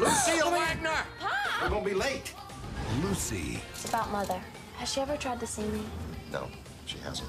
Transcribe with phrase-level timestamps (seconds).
[0.00, 1.04] Lucia oh Wagner!
[1.60, 2.32] We're gonna be late.
[3.02, 4.40] Lucy, It's about mother.
[4.78, 5.82] Has she ever tried to see me?
[6.32, 6.48] No,
[6.86, 7.28] she hasn't.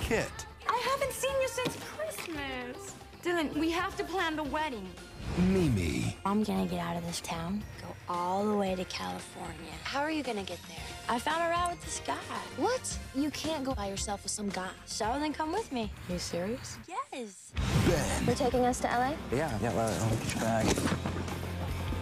[0.00, 0.30] Kit,
[0.66, 2.94] I haven't seen you since Christmas.
[3.22, 4.88] Dylan, we have to plan the wedding.
[5.36, 9.74] Mimi, I'm gonna get out of this town, go all the way to California.
[9.84, 10.78] How are you gonna get there?
[11.08, 12.14] I found a ride with this guy.
[12.56, 12.98] What?
[13.14, 14.70] You can't go by yourself with some guy.
[14.86, 15.92] So then come with me.
[16.08, 16.78] Are you serious?
[16.88, 17.52] Yes.
[17.86, 19.12] Ben, You're taking us to LA?
[19.30, 20.76] Yeah, yeah, well, I'll get your bag.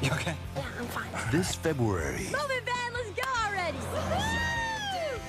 [0.03, 0.35] You okay?
[0.57, 1.07] Yeah, I'm fine.
[1.33, 2.93] this February, Move it, Van.
[2.95, 3.79] Let's go already.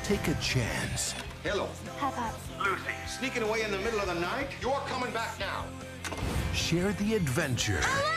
[0.03, 1.15] take a chance.
[1.43, 1.67] Hello.
[1.97, 2.35] High five.
[2.59, 2.91] Lucy.
[3.07, 4.49] Sneaking away in the middle of the night?
[4.61, 5.65] You're coming back now.
[6.53, 7.79] Share the adventure.
[7.81, 8.11] Hello!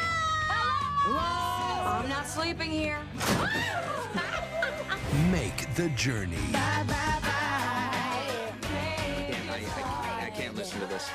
[1.07, 1.19] Hello!
[1.19, 2.03] Whoa!
[2.03, 2.99] I'm not sleeping here.
[5.31, 6.37] Make the journey.
[6.53, 7.21] Damn, I,
[10.21, 11.09] I, I can't listen to this.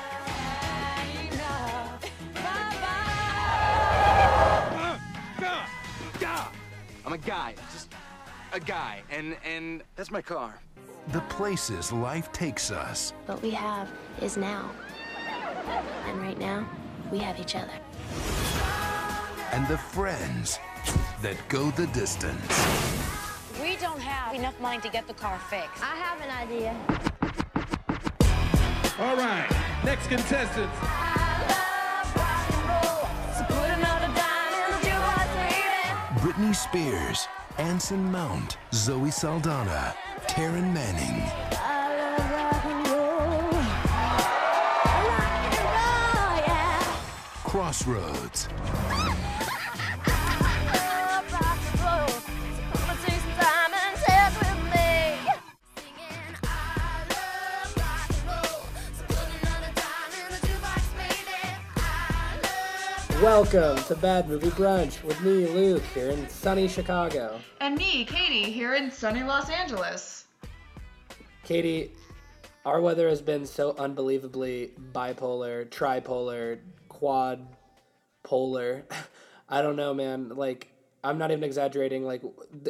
[7.08, 7.90] I'm a guy, just
[8.52, 10.60] a guy, and and that's my car.
[11.10, 13.14] The places life takes us.
[13.24, 13.88] What we have
[14.20, 14.70] is now.
[16.04, 16.68] And right now,
[17.10, 17.72] we have each other.
[19.52, 20.58] And the friends
[21.22, 22.36] that go the distance.
[23.58, 25.82] We don't have enough money to get the car fixed.
[25.82, 26.76] I have an idea.
[28.98, 29.48] All right,
[29.82, 31.07] next contestants.
[36.38, 37.26] Britney Spears,
[37.58, 39.92] Anson Mount, Zoe Saldana,
[40.28, 41.28] Taryn Manning.
[47.42, 48.48] Crossroads.
[63.22, 67.40] Welcome to Bad Movie Brunch with me, Luke, here in sunny Chicago.
[67.60, 70.26] And me, Katie, here in sunny Los Angeles.
[71.42, 71.90] Katie,
[72.64, 77.44] our weather has been so unbelievably bipolar, tripolar, quad
[78.22, 78.84] polar.
[79.48, 80.28] I don't know, man.
[80.28, 80.68] Like,
[81.02, 82.04] I'm not even exaggerating.
[82.04, 82.22] Like,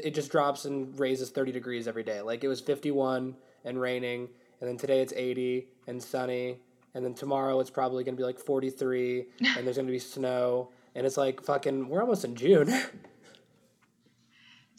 [0.03, 2.23] it just drops and raises 30 degrees every day.
[2.23, 4.31] Like, it was 51 and raining,
[4.63, 6.57] and then today it's 80 and sunny,
[6.99, 9.25] and then tomorrow it's probably going to be like 43,
[9.57, 12.69] and there's going to be snow, and it's like fucking, we're almost in June.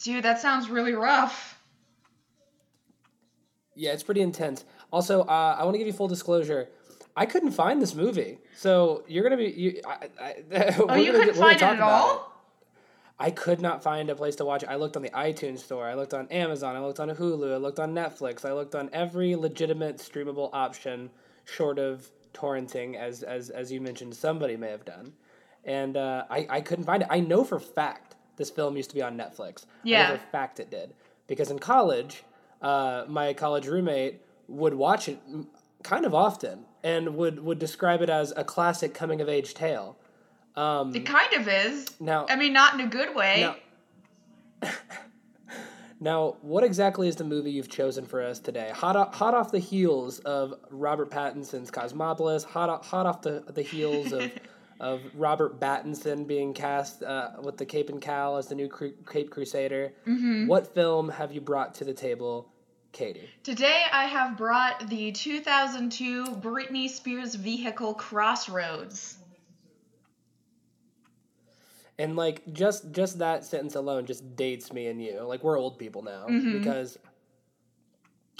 [0.02, 1.58] Dude, that sounds really rough.
[3.74, 4.66] Yeah, it's pretty intense.
[4.92, 6.68] Also, uh, I want to give you full disclosure.
[7.16, 9.50] I couldn't find this movie, so you're gonna be.
[9.50, 12.26] You, I, I, Oh, you couldn't find it at all?
[13.18, 14.68] I could not find a place to watch it.
[14.68, 15.86] I looked on the iTunes store.
[15.86, 16.76] I looked on Amazon.
[16.76, 17.52] I looked on Hulu.
[17.52, 18.46] I looked on Netflix.
[18.46, 21.10] I looked on every legitimate streamable option,
[21.54, 25.12] short of torrenting, as as as you mentioned, somebody may have done,
[25.64, 27.08] and uh, I I couldn't find it.
[27.10, 29.64] I know for fact this film used to be on Netflix.
[29.64, 30.08] I Yeah.
[30.10, 30.94] know for fact it did
[31.26, 32.24] because in college,
[32.62, 35.18] uh, my college roommate would watch it
[35.82, 39.96] kind of often and would would describe it as a classic coming of age tale.
[40.56, 41.86] Um, It kind of is.
[42.00, 43.40] now, I mean, not in a good way.
[44.62, 44.68] now,
[46.00, 48.72] now, what exactly is the movie you've chosen for us today?
[48.74, 53.44] Hot off, hot off the heels of Robert Pattinson's Cosmopolis, hot off, hot off the,
[53.48, 54.30] the heels of
[54.80, 58.94] of Robert Pattinson being cast uh, with the Cape and Cowl as the new Cru-
[59.08, 59.92] Cape Crusader.
[60.06, 60.46] Mm-hmm.
[60.46, 62.50] What film have you brought to the table,
[62.92, 63.28] Katie?
[63.42, 69.18] Today I have brought the 2002 Britney Spears vehicle Crossroads.
[72.00, 75.20] And like just just that sentence alone just dates me and you.
[75.20, 76.52] Like we're old people now Mhm.
[76.58, 76.98] because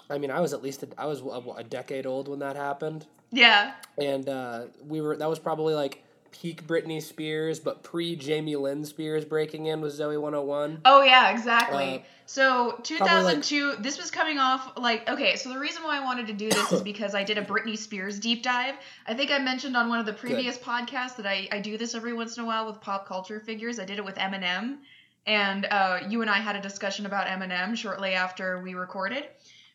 [0.09, 2.57] I mean I was at least a, I was a, a decade old when that
[2.57, 3.75] happened, Yeah.
[3.99, 8.85] and uh, we were that was probably like peak Britney Spears, but pre Jamie Lynn
[8.85, 10.81] Spears breaking in with Zoe 101.
[10.85, 11.97] Oh yeah, exactly.
[11.97, 15.37] Uh, so probably, like- 2002, this was coming off like okay.
[15.37, 17.77] So the reason why I wanted to do this is because I did a Britney
[17.77, 18.75] Spears deep dive.
[19.07, 21.95] I think I mentioned on one of the previous podcasts that I I do this
[21.95, 23.79] every once in a while with pop culture figures.
[23.79, 24.79] I did it with Eminem,
[25.27, 29.25] and uh, you and I had a discussion about Eminem shortly after we recorded.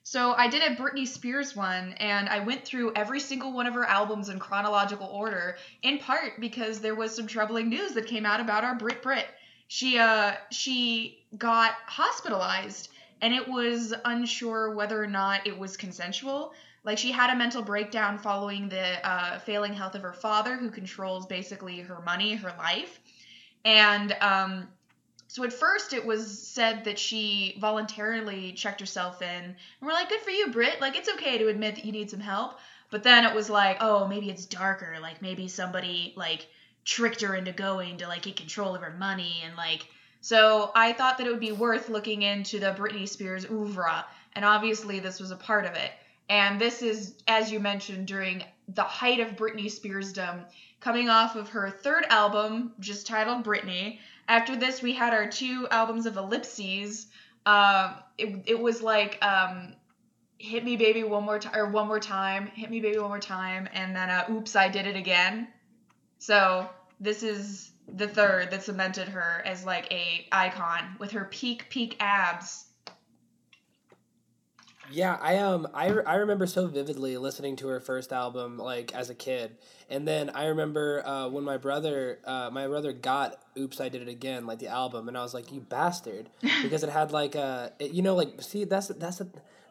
[0.07, 3.73] So I did a Britney Spears one, and I went through every single one of
[3.73, 8.23] her albums in chronological order, in part because there was some troubling news that came
[8.23, 9.25] out about our Brit Brit.
[9.67, 16.53] She uh she got hospitalized, and it was unsure whether or not it was consensual.
[16.83, 20.69] Like she had a mental breakdown following the uh, failing health of her father, who
[20.69, 22.99] controls basically her money, her life,
[23.65, 24.67] and um,
[25.27, 30.09] so at first it was said that she voluntarily checked herself in, and we're like,
[30.09, 30.81] good for you, Brit.
[30.81, 32.59] Like it's okay to admit that you need some help.
[32.91, 34.97] But then it was like, oh, maybe it's darker.
[35.01, 36.47] Like maybe somebody like
[36.85, 39.87] tricked her into going to like get control of her money and like
[40.21, 44.45] so I thought that it would be worth looking into the Britney Spears oeuvre and
[44.45, 45.91] obviously this was a part of it.
[46.29, 50.45] And this is as you mentioned during the height of Britney Spearsdom
[50.79, 53.99] coming off of her third album just titled Britney.
[54.27, 57.07] After this we had our two albums of ellipses.
[57.45, 59.73] Um it, it was like um
[60.37, 63.19] hit me baby one more time or one more time hit me baby one more
[63.19, 65.47] time and then uh, oops i did it again
[66.17, 66.69] so
[66.99, 71.95] this is the third that cemented her as like a icon with her peak peak
[71.99, 72.65] abs
[74.87, 79.09] Yeah, I um I, I remember so vividly listening to her first album like as
[79.09, 79.57] a kid,
[79.89, 84.03] and then I remember uh, when my brother uh, my brother got "Oops I Did
[84.03, 86.29] It Again" like the album, and I was like, "You bastard,"
[86.61, 89.27] because it had like a it, you know like see that's that's a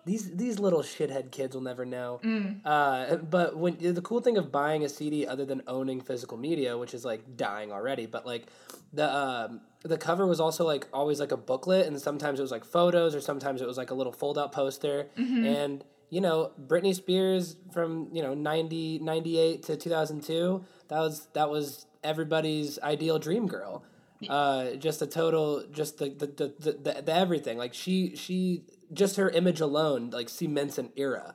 [0.06, 2.21] these these little shithead kids will never know.
[2.65, 6.77] Uh, but when the cool thing of buying a CD other than owning physical media,
[6.77, 8.47] which is like dying already, but like
[8.93, 12.51] the um, the cover was also like always like a booklet, and sometimes it was
[12.51, 15.09] like photos, or sometimes it was like a little fold out poster,
[15.47, 20.65] and you know Britney Spears from you know 90, 98 to two thousand two.
[20.89, 23.85] That was that was everybody's ideal dream girl.
[24.29, 27.59] Uh, just a total, just the, the, the, the, the everything.
[27.59, 28.62] Like she she
[28.93, 31.35] just her image alone like cements an era,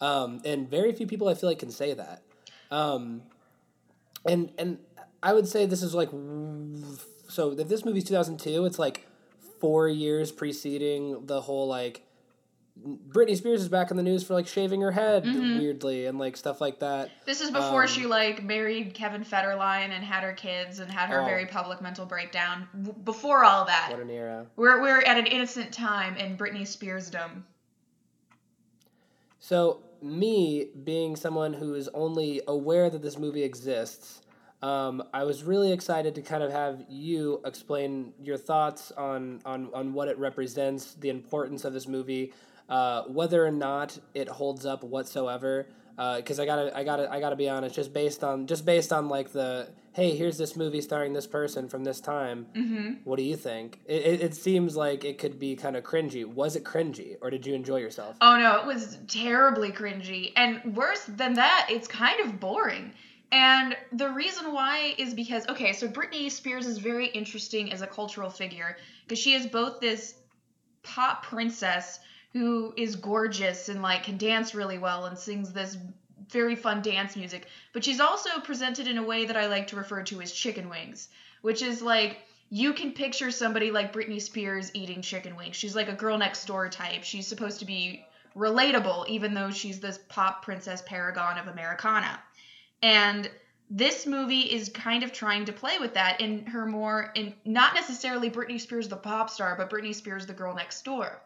[0.00, 2.22] um, and very few people I feel like can say that.
[2.70, 3.22] Um,
[4.24, 4.78] and and
[5.22, 6.10] I would say this is like
[7.28, 9.06] so if this movie's two thousand two, it's like
[9.60, 12.05] four years preceding the whole like
[13.08, 16.36] Britney Spears is back in the news for like shaving her head weirdly and like
[16.36, 17.10] stuff like that.
[17.24, 21.08] this is before Um, she like married kevin federline and had her kids and had
[21.08, 21.24] her Oh.
[21.24, 22.68] very public mental breakdown
[23.04, 24.46] before all that What an era.
[24.56, 27.44] we're, we're at an innocent time in britney spearsdom
[29.38, 34.20] So, me being someone who is only aware that this movie exists,
[34.62, 39.70] um, I was really excited to kind of have you explain your thoughts on, on,
[39.72, 42.32] on what it represents, the importance of this movie,
[42.68, 45.66] uh, whether or not it holds up whatsoever.
[45.96, 47.74] Because I gotta, I gotta, I gotta be honest.
[47.74, 51.70] Just based on, just based on like the, hey, here's this movie starring this person
[51.70, 52.46] from this time.
[52.54, 52.92] Mm-hmm.
[53.04, 53.80] What do you think?
[53.86, 56.26] It, it, it seems like it could be kind of cringy.
[56.26, 58.18] Was it cringy, or did you enjoy yourself?
[58.20, 60.32] Oh no, it was terribly cringy.
[60.36, 62.92] And worse than that, it's kind of boring.
[63.32, 67.86] And the reason why is because, okay, so Britney Spears is very interesting as a
[67.86, 68.76] cultural figure
[69.06, 70.16] because she is both this
[70.82, 72.00] pop princess
[72.36, 75.76] who is gorgeous and like can dance really well and sings this
[76.28, 79.76] very fun dance music, but she's also presented in a way that I like to
[79.76, 81.08] refer to as chicken wings,
[81.40, 82.18] which is like
[82.50, 85.56] you can picture somebody like Britney Spears eating chicken wings.
[85.56, 87.04] She's like a girl next door type.
[87.04, 88.04] She's supposed to be
[88.36, 92.20] relatable, even though she's this pop princess paragon of Americana.
[92.82, 93.30] And
[93.70, 97.74] this movie is kind of trying to play with that in her more, in not
[97.74, 101.20] necessarily Britney Spears the pop star, but Britney Spears the girl next door.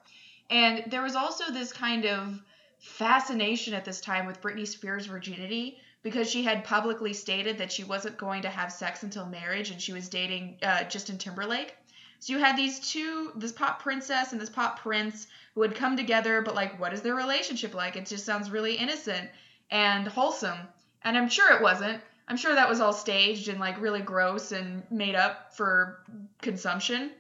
[0.51, 2.41] And there was also this kind of
[2.79, 7.85] fascination at this time with Britney Spears' virginity because she had publicly stated that she
[7.85, 11.75] wasn't going to have sex until marriage and she was dating uh, Justin Timberlake.
[12.19, 15.97] So you had these two, this pop princess and this pop prince who had come
[15.97, 17.97] together, but like, what is their relationship like?
[17.97, 19.31] It just sounds really innocent
[19.71, 20.59] and wholesome.
[21.03, 22.03] And I'm sure it wasn't.
[22.29, 26.05] I'm sure that was all staged and like really gross and made up for
[26.41, 27.11] consumption.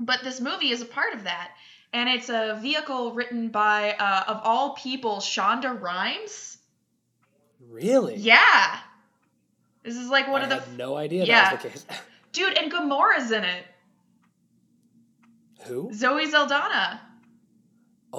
[0.00, 1.52] But this movie is a part of that.
[1.92, 6.58] And it's a vehicle written by, uh, of all people, Shonda Rhimes.
[7.68, 8.16] Really?
[8.16, 8.78] Yeah.
[9.82, 10.56] This is like one I of the.
[10.56, 11.50] had no idea Yeah.
[11.50, 12.00] that was the case.
[12.32, 13.64] Dude, and Gamora's in it.
[15.64, 15.90] Who?
[15.92, 17.00] Zoe Zeldana.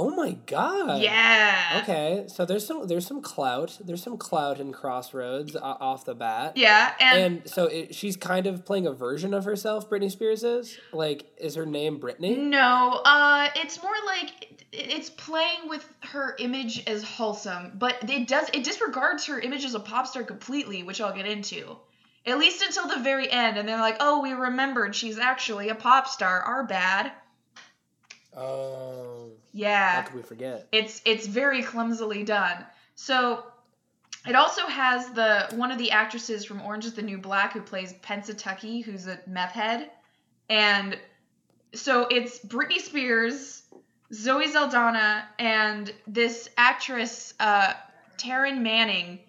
[0.01, 1.01] Oh my god.
[1.01, 1.81] Yeah.
[1.83, 3.77] Okay, so there's some there's some clout.
[3.83, 6.55] There's some clout in Crossroads uh, off the bat.
[6.55, 9.89] Yeah, and, And so it, she's kind of playing a version of herself.
[9.89, 12.37] Britney Spears is like, is her name Britney?
[12.37, 18.47] no, uh, it's more like it's playing with her image as wholesome, but it does
[18.53, 21.75] it disregards her image as a pop star completely, which I'll get into.
[22.25, 25.75] At least until the very end, and they're like, "Oh, we remembered she's actually a
[25.75, 26.39] pop star.
[26.39, 27.11] Our bad."
[28.35, 29.91] Oh, Yeah.
[29.95, 30.67] how could we forget?
[30.71, 32.65] It's it's very clumsily done.
[32.95, 33.43] So
[34.27, 37.61] it also has the one of the actresses from Orange is the New Black who
[37.61, 39.89] plays Pennsatucky, who's a meth head.
[40.49, 40.97] And
[41.73, 43.63] so it's Britney Spears,
[44.13, 47.73] Zoe Zeldana, and this actress, uh,
[48.17, 49.19] Taryn Manning,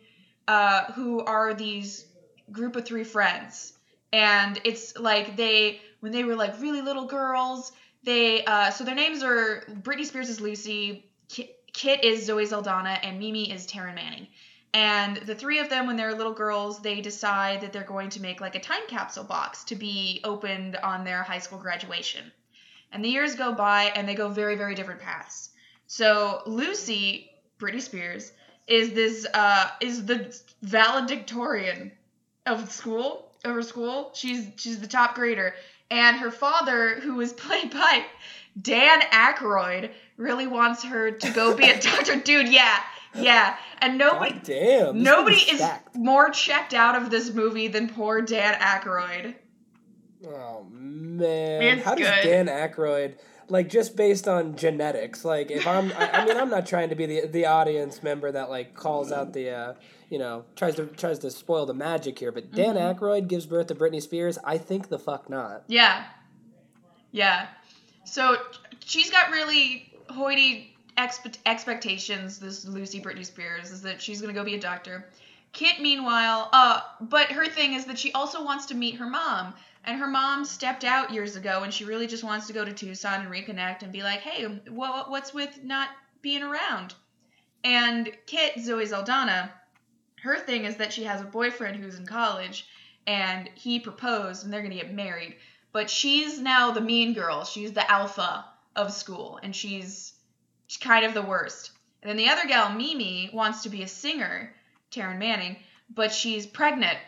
[0.48, 2.06] uh, who are these
[2.50, 3.74] group of three friends.
[4.12, 7.70] And it's like they, when they were like really little girls,
[8.04, 13.18] they, uh, so their names are Britney Spears is Lucy, Kit is Zoe Zeldana, and
[13.18, 14.26] Mimi is Taryn Manning.
[14.72, 18.22] And the three of them, when they're little girls, they decide that they're going to
[18.22, 22.30] make like a time capsule box to be opened on their high school graduation.
[22.92, 25.50] And the years go by and they go very, very different paths.
[25.86, 28.32] So Lucy, Britney Spears,
[28.66, 31.90] is this uh is the valedictorian
[32.46, 34.10] of school of her school.
[34.14, 35.54] She's she's the top grader.
[35.90, 38.04] And her father, who is played by
[38.60, 42.16] Dan Aykroyd, really wants her to go be a doctor.
[42.16, 42.78] Dude, yeah.
[43.14, 43.56] Yeah.
[43.78, 45.02] And nobody God damn.
[45.02, 45.96] nobody is stacked.
[45.96, 49.34] more checked out of this movie than poor Dan Aykroyd.
[50.26, 52.22] Oh man, It's how does good.
[52.22, 53.14] Dan Aykroyd
[53.50, 55.24] like just based on genetics?
[55.24, 58.30] Like, if I'm, I, I mean, I'm not trying to be the the audience member
[58.32, 59.74] that like calls out the, uh,
[60.08, 62.32] you know, tries to tries to spoil the magic here.
[62.32, 62.98] But Dan Mm-hmm.
[63.04, 64.38] Aykroyd gives birth to Britney Spears.
[64.44, 65.64] I think the fuck not.
[65.66, 66.04] Yeah.
[67.12, 67.48] Yeah.
[68.04, 68.36] So
[68.84, 74.38] she's got really hoity expe- expectations, this Lucy Britney Spears, is that she's going to
[74.38, 75.08] go be a doctor.
[75.52, 79.52] Kit, meanwhile, uh, but her thing is that she also wants to meet her mom.
[79.84, 82.72] And her mom stepped out years ago, and she really just wants to go to
[82.72, 85.88] Tucson and reconnect and be like, hey, wha what's with not
[86.22, 86.94] being around?
[87.64, 89.50] And Kit, Zoe Zaldana,
[90.22, 92.66] her thing is that she has a boyfriend who's in college,
[93.06, 95.36] and he proposed, and they're gonna get married.
[95.72, 97.44] But she's now the mean girl.
[97.44, 98.44] She's the alpha
[98.76, 100.12] of school, and she's
[100.80, 101.72] kind of the worst.
[102.02, 104.54] And then the other gal, Mimi, wants to be a singer,
[104.90, 105.56] Taryn Manning,
[105.88, 106.98] but she's pregnant.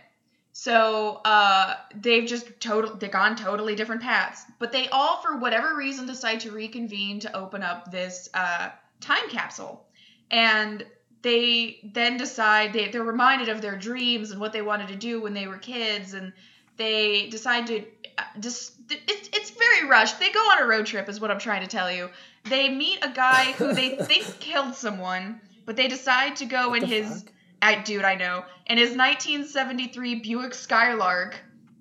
[0.53, 4.45] So uh, they've just total they've gone totally different paths.
[4.59, 9.29] But they all, for whatever reason, decide to reconvene to open up this uh, time
[9.31, 9.87] capsule.
[10.31, 10.85] And
[11.23, 15.23] they then decide they, they're reminded of their dreams and what they wanted to do
[15.23, 16.33] when they were kids and
[16.77, 17.85] they decide to
[18.19, 21.39] uh, just it's, it's very rushed they go on a road trip is what i'm
[21.39, 22.11] trying to tell you
[22.45, 26.81] they meet a guy who they think killed someone but they decide to go in
[26.81, 27.33] the his fuck?
[27.63, 28.45] I, dude i know.
[28.67, 31.37] In his 1973 buick skylark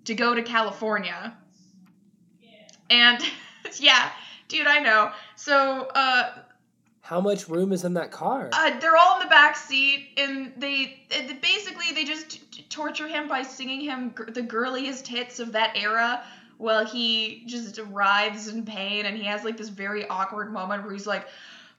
[0.05, 1.35] to go to california?
[2.89, 3.19] And
[3.79, 4.11] yeah
[4.47, 5.11] dude i know.
[5.35, 6.33] So uh
[7.01, 8.49] How much room is in that car?
[8.53, 12.65] uh, they're all in the back seat, and they, they basically they just t- t-
[12.69, 16.23] torture him by singing him gr- the girliest hits of that era,
[16.57, 20.93] while he just writhes in pain, and he has like this very awkward moment where
[20.93, 21.27] he's like,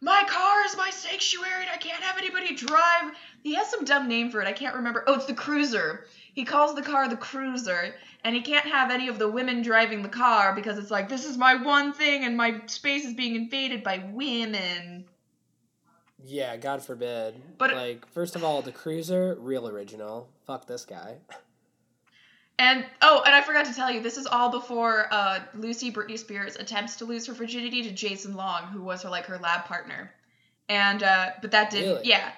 [0.03, 4.07] "My car is my sanctuary, and I can't have anybody drive." He has some dumb
[4.09, 4.47] name for it.
[4.49, 5.03] I can't remember.
[5.07, 6.05] Oh, it's the Cruiser.
[6.35, 7.95] He calls the car the Cruiser,
[8.25, 11.25] and he can't have any of the women driving the car because it's like this
[11.25, 15.05] is my one thing, and my space is being invaded by women.
[16.25, 17.41] yeah, God forbid.
[17.59, 20.29] But- like, first of all, the cruiser, real original.
[20.47, 21.17] Fuck this guy.
[22.59, 26.19] And oh, and I forgot to tell you, this is all before uh, Lucy Britney
[26.19, 29.65] Spears attempts to lose her virginity to Jason Long, who was her like her lab
[29.65, 30.13] partner.
[30.69, 31.89] And uh, but that didn't.
[31.89, 32.09] Really?
[32.09, 32.31] Yeah.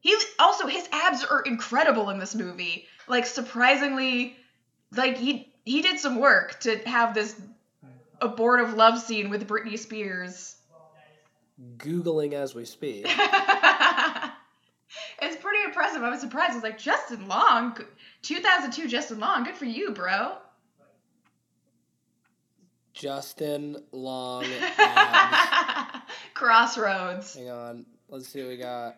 [0.00, 2.86] He also his abs are incredible in this movie.
[3.06, 4.36] Like surprisingly,
[4.94, 7.40] like he he did some work to have this
[8.20, 10.56] abortive love scene with Britney Spears.
[11.76, 13.06] Googling as we speak.
[15.22, 16.02] it's pretty impressive.
[16.02, 16.52] I was surprised.
[16.52, 17.78] I was like, Justin Long,
[18.22, 20.36] 2002 Justin Long, good for you, bro.
[22.92, 24.44] Justin Long.
[26.34, 27.34] Crossroads.
[27.34, 27.86] Hang on.
[28.08, 28.96] Let's see what we got.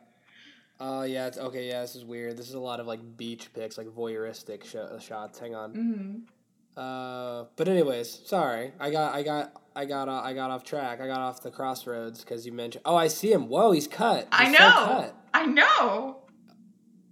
[0.80, 1.26] Oh, yeah.
[1.28, 2.36] It's, okay, yeah, this is weird.
[2.36, 5.38] This is a lot of, like, beach pics, like, voyeuristic sh- shots.
[5.38, 5.70] Hang on.
[5.74, 8.72] hmm Uh, but anyways, sorry.
[8.80, 11.00] I got, I got, I got, uh, I got off track.
[11.00, 12.82] I got off the crossroads because you mentioned.
[12.84, 13.48] Oh, I see him.
[13.48, 14.26] Whoa, he's cut.
[14.32, 14.70] I He's so know.
[14.86, 15.16] cut.
[15.34, 16.16] I know.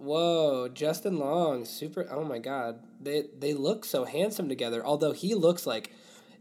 [0.01, 2.09] Whoa, Justin Long, super.
[2.11, 4.85] Oh my God, they they look so handsome together.
[4.85, 5.91] Although he looks like,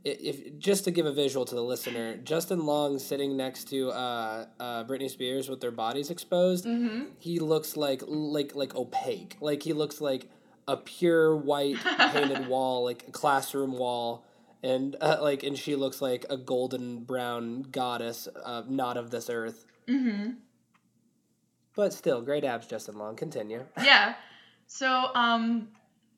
[0.05, 4.45] if just to give a visual to the listener, Justin Long sitting next to uh,
[4.61, 7.07] uh, Britney Spears with their bodies exposed, Mm-hmm.
[7.19, 9.35] he looks like like like opaque.
[9.41, 10.29] Like he looks like
[10.65, 11.77] a pure white
[12.13, 14.23] painted wall, like a classroom wall.
[14.63, 19.29] And uh, like, and she looks like a golden brown goddess, uh, not of this
[19.29, 19.65] earth.
[19.87, 20.31] Mm-hmm.
[21.79, 23.15] But still, great abs, Justin Long.
[23.15, 23.63] Continue.
[23.81, 24.15] Yeah.
[24.67, 25.69] So, um,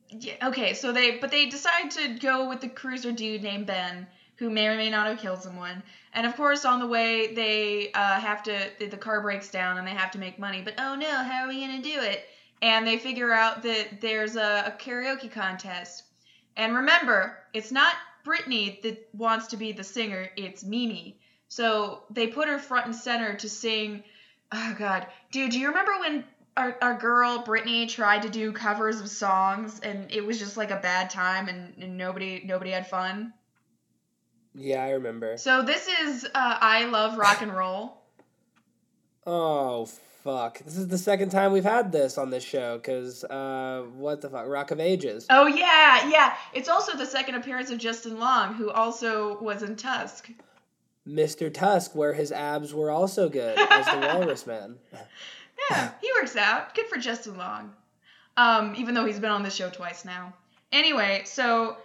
[0.10, 0.74] yeah, okay.
[0.74, 4.70] So they, but they decide to go with the cruiser dude named Ben, who may
[4.70, 5.84] or may not have killed someone.
[6.14, 8.72] And of course, on the way, they uh, have to.
[8.80, 10.64] The, the car breaks down, and they have to make money.
[10.64, 12.26] But oh no, how are we gonna do it?
[12.64, 16.06] And they figure out that there's a, a karaoke contest.
[16.58, 17.94] And remember, it's not
[18.26, 21.20] Britney that wants to be the singer; it's Mimi.
[21.50, 24.04] So they put her front and center to sing.
[24.52, 26.24] Oh God, dude, do you remember when
[26.58, 30.72] our, our girl Britney tried to do covers of songs and it was just like
[30.72, 33.34] a bad time and, and nobody nobody had fun?
[34.54, 35.38] Yeah, I remember.
[35.38, 37.98] So this is uh, I love rock and roll.
[39.26, 39.86] Oh
[40.24, 40.60] fuck!
[40.60, 42.80] This is the second time we've had this on this show.
[42.80, 44.48] Cause uh, what the fuck?
[44.48, 45.28] Rock of Ages.
[45.30, 46.36] Oh yeah, yeah.
[46.54, 50.30] It's also the second appearance of Justin Long, who also was in Tusk.
[51.08, 51.54] Mr.
[51.54, 54.78] Tusk, where his abs were also good as the Walrus Man.
[55.70, 56.76] Yeah, he works out.
[56.76, 57.74] Good for Justin Long.
[58.38, 60.34] Um, even though he's been on the show twice now.
[60.72, 61.78] Anyway, so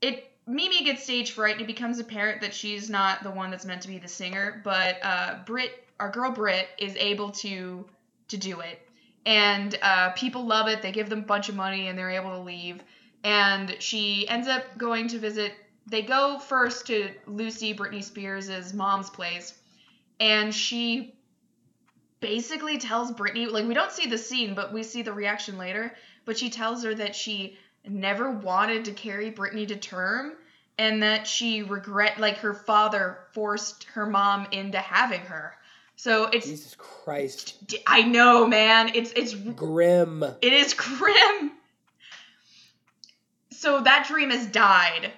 [0.00, 3.64] it Mimi gets stage fright and it becomes apparent that she's not the one that's
[3.64, 7.84] meant to be the singer, but uh, Brit, our girl Brit, is able to
[8.28, 8.80] to do it,
[9.26, 10.82] and uh, people love it.
[10.82, 12.80] They give them a bunch of money and they're able to leave.
[13.24, 15.52] And she ends up going to visit.
[15.86, 19.54] They go first to Lucy Britney Spears' mom's place,
[20.20, 21.14] and she
[22.20, 25.94] basically tells Britney like we don't see the scene, but we see the reaction later.
[26.24, 30.34] But she tells her that she never wanted to carry Britney to term
[30.78, 35.54] and that she regret like her father forced her mom into having her.
[35.96, 37.74] So it's Jesus Christ.
[37.86, 38.92] I know, man.
[38.94, 40.24] It's it's grim.
[40.40, 41.52] It is grim.
[43.50, 45.12] So that dream has died.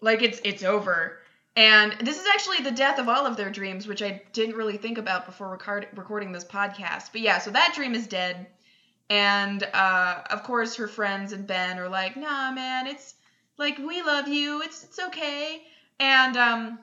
[0.00, 1.18] Like it's it's over.
[1.56, 4.76] And this is actually the death of all of their dreams, which I didn't really
[4.76, 7.10] think about before record- recording this podcast.
[7.12, 8.46] But yeah, so that dream is dead.
[9.10, 13.14] And uh, of course, her friends and Ben are like, "Nah, man, it's
[13.58, 14.62] like we love you.
[14.62, 15.64] It's it's okay."
[15.98, 16.78] And um,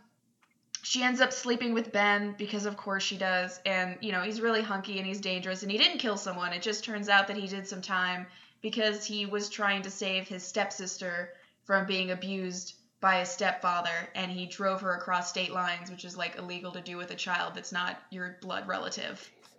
[0.84, 3.60] she ends up sleeping with Ben because, of course, she does.
[3.66, 5.64] And you know, he's really hunky and he's dangerous.
[5.64, 6.54] And he didn't kill someone.
[6.54, 8.28] It just turns out that he did some time
[8.62, 11.34] because he was trying to save his stepsister
[11.64, 16.18] from being abused by a stepfather and he drove her across state lines which is
[16.18, 19.58] like illegal to do with a child that's not your blood relative Jesus.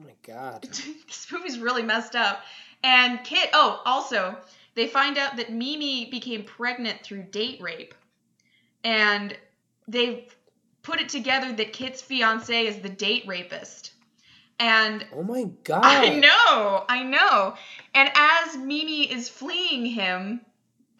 [0.00, 0.62] Oh my god.
[1.06, 2.42] this movie's really messed up.
[2.82, 4.36] And Kit, oh, also,
[4.74, 7.94] they find out that Mimi became pregnant through date rape.
[8.84, 9.36] And
[9.88, 10.28] they
[10.82, 13.92] put it together that Kit's fiance is the date rapist.
[14.58, 15.84] And Oh my god.
[15.84, 17.54] I know, I know.
[17.94, 20.42] And as Mimi is fleeing him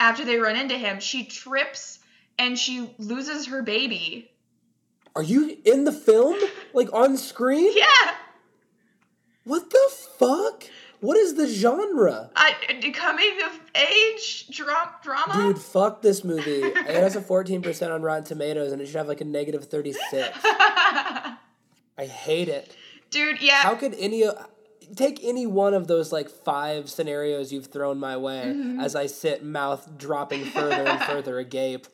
[0.00, 1.98] after they run into him, she trips
[2.38, 4.30] and she loses her baby.
[5.14, 6.38] Are you in the film?
[6.74, 7.72] Like on screen?
[7.76, 8.12] Yeah.
[9.44, 10.64] What the fuck?
[11.00, 12.30] What is the genre?
[12.36, 15.34] A coming of age dra- drama?
[15.34, 16.62] Dude, fuck this movie.
[16.64, 20.36] It has a 14% on Rotten Tomatoes and it should have like a negative 36.
[20.42, 21.36] I
[21.98, 22.74] hate it.
[23.10, 23.62] Dude, yeah.
[23.62, 24.24] How could any
[24.94, 28.82] take any one of those like five scenarios you've thrown my way Mhm.
[28.82, 31.86] as I sit mouth dropping further and further agape.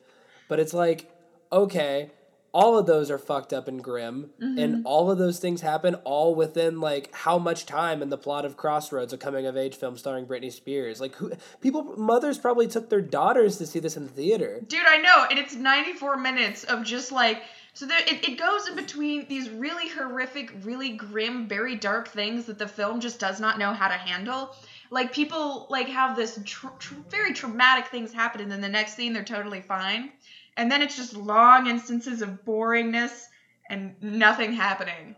[0.47, 1.09] But it's like,
[1.51, 2.11] okay,
[2.51, 4.61] all of those are fucked up and grim Mhm.
[4.63, 8.45] and all of those things happen all within like how much time in the plot
[8.45, 11.01] of Crossroads, a coming of age film starring Britney Spears.
[11.01, 14.61] Like who people mothers probably took their daughters to see this in the theater.
[14.67, 17.41] Dude, I know, and it's 94 minutes of just like
[17.73, 22.45] so there it, it goes in between these really horrific, really grim, very dark things
[22.45, 24.55] that the film just does not know how to handle.
[24.91, 28.95] Like people like have this tr- tr- very traumatic things happen and then the next
[28.95, 30.11] scene they're totally fine.
[30.55, 33.25] And then it's just long instances of boringness
[33.67, 35.15] and nothing happening.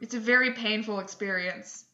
[0.00, 1.84] It's a very painful experience.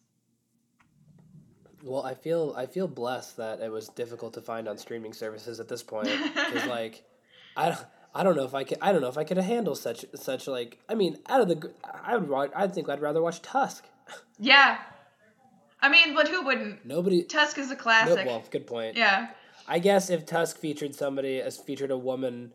[1.82, 5.60] Well, I feel I feel blessed that it was difficult to find on streaming services
[5.60, 7.04] at this point because like
[7.58, 9.74] I don't I don't know if I could I don't know if I could handle
[9.74, 11.70] such such like I mean out of the
[12.04, 13.84] I would I think I'd rather watch Tusk.
[14.38, 14.78] Yeah.
[15.80, 16.84] I mean, but who wouldn't?
[16.84, 18.26] Nobody Tusk is a No, classic.
[18.26, 18.96] well, good point.
[18.96, 19.28] Yeah.
[19.68, 22.52] I guess if Tusk featured somebody as featured a woman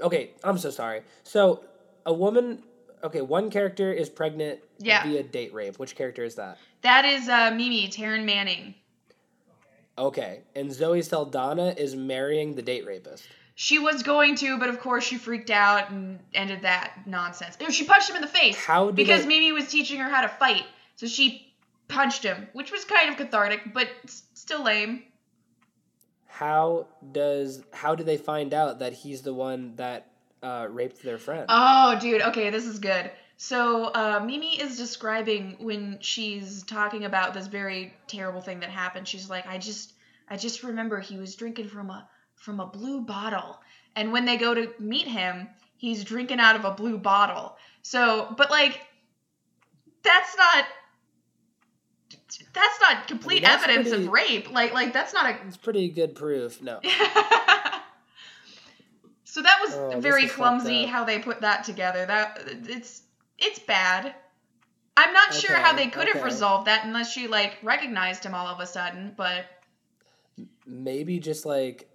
[0.00, 1.02] Okay, I'm so sorry.
[1.24, 1.64] So
[2.04, 2.62] a woman
[3.04, 5.04] okay, one character is pregnant Yeah.
[5.04, 5.78] via date rape.
[5.78, 6.58] Which character is that?
[6.82, 8.74] That is uh, Mimi, Taryn Manning.
[9.98, 10.42] Okay.
[10.54, 13.24] And Zoe Saldana is marrying the date rapist.
[13.58, 17.56] She was going to, but of course she freaked out and ended that nonsense.
[17.70, 20.20] She punched him in the face How did because it- Mimi was teaching her how
[20.20, 20.64] to fight.
[20.96, 21.52] So she
[21.88, 23.88] punched him, which was kind of cathartic, but
[24.34, 25.04] still lame.
[26.26, 30.10] How does how do they find out that he's the one that
[30.42, 31.46] uh, raped their friend?
[31.48, 32.20] Oh, dude.
[32.20, 33.10] Okay, this is good.
[33.38, 39.08] So uh, Mimi is describing when she's talking about this very terrible thing that happened.
[39.08, 39.94] She's like, I just,
[40.28, 43.60] I just remember he was drinking from a from a blue bottle,
[43.96, 47.56] and when they go to meet him, he's drinking out of a blue bottle.
[47.82, 48.80] So, but like,
[50.02, 50.64] that's not.
[52.52, 54.50] That's not complete that's evidence pretty- of rape.
[54.52, 56.62] Like, like that's not a It's pretty good proof.
[56.62, 56.80] No.
[59.24, 62.06] So that was Oh, very clumsy how they put that together.
[62.06, 63.02] That it's
[63.38, 64.14] it's bad.
[64.96, 68.46] I'm not sure how they could have resolved that unless she like recognized him all
[68.46, 69.44] of a sudden, but
[70.64, 71.86] Maybe just like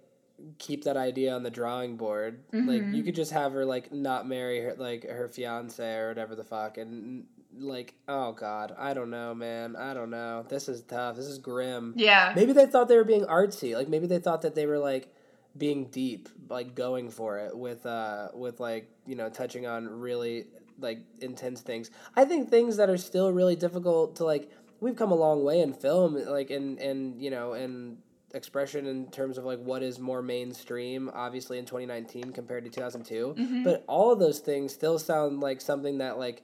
[0.58, 2.40] keep that idea on the drawing board.
[2.52, 2.94] Like Mhm.
[2.94, 6.44] you could just have her like not marry her like her fiance or whatever the
[6.44, 7.26] fuck, and
[7.58, 9.76] like oh god, I don't know, man.
[9.76, 10.44] I don't know.
[10.48, 11.16] This is tough.
[11.16, 11.94] This is grim.
[11.96, 12.32] Yeah.
[12.34, 13.74] Maybe they thought they were being artsy.
[13.74, 15.08] Like maybe they thought that they were like
[15.56, 20.46] being deep, like going for it with uh with like, you know, touching on really
[20.80, 21.90] like intense things.
[22.16, 24.50] I think things that are still really difficult to like
[24.80, 27.98] we've come a long way in film like in in you know in
[28.34, 33.34] expression in terms of like what is more mainstream obviously in 2019 compared to 2002
[33.38, 33.64] Mhm.
[33.64, 36.42] but all of those things still sound like something that like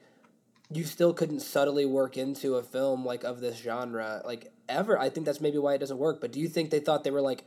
[0.71, 4.99] you still couldn't subtly work into a film like of this genre like ever.
[4.99, 6.21] I think that's maybe why it doesn't work.
[6.21, 7.45] But do you think they thought they were like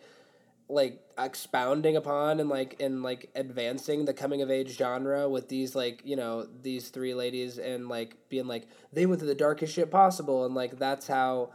[0.69, 5.75] like expounding upon and like and like advancing the coming of age genre with these
[5.75, 9.73] like you know these three ladies and like being like they went to the darkest
[9.75, 11.51] shit possible and like that's how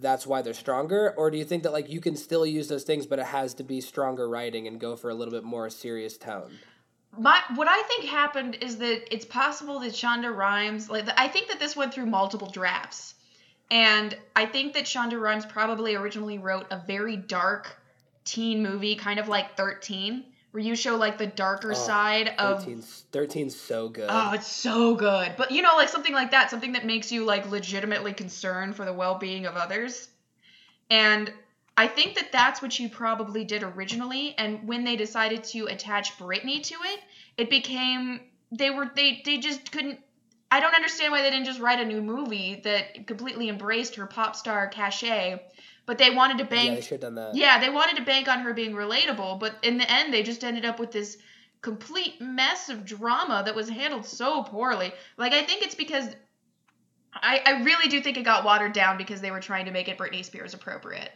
[0.00, 1.14] that's why they're stronger?
[1.16, 3.54] Or do you think that like you can still use those things but it has
[3.54, 6.52] to be stronger writing and go for a little bit more serious tone?
[7.18, 11.48] My what I think happened is that it's possible that Shonda Rhimes like I think
[11.48, 13.14] that this went through multiple drafts.
[13.70, 17.74] And I think that Shonda Rhimes probably originally wrote a very dark
[18.24, 22.64] teen movie kind of like 13 where you show like the darker Oh, side of
[22.64, 25.34] 13's, 13's so good Oh, it's so good.
[25.36, 28.84] But you know, like something like that, something that makes you like legitimately concerned for
[28.84, 30.08] the well-being of others.
[30.90, 31.32] And
[31.76, 36.18] I think that that's what you probably did originally and when they decided to attach
[36.18, 37.00] Britney to it,
[37.38, 39.98] it became they were they they just couldn't
[40.50, 44.04] I don't understand why they didn't just write a new movie that completely embraced her
[44.06, 45.40] pop star cachet,
[45.86, 48.02] but they wanted to bank yeah they should have done that yeah, they wanted to
[48.04, 51.18] bank on her being relatable, but in the end, they just ended up with this
[51.60, 54.92] complete mess of drama that was handled so poorly.
[55.16, 56.06] Like, I think it's because
[57.14, 59.88] I, I really do think it got watered down because they were trying to make
[59.88, 61.10] it Britney Spears appropriate.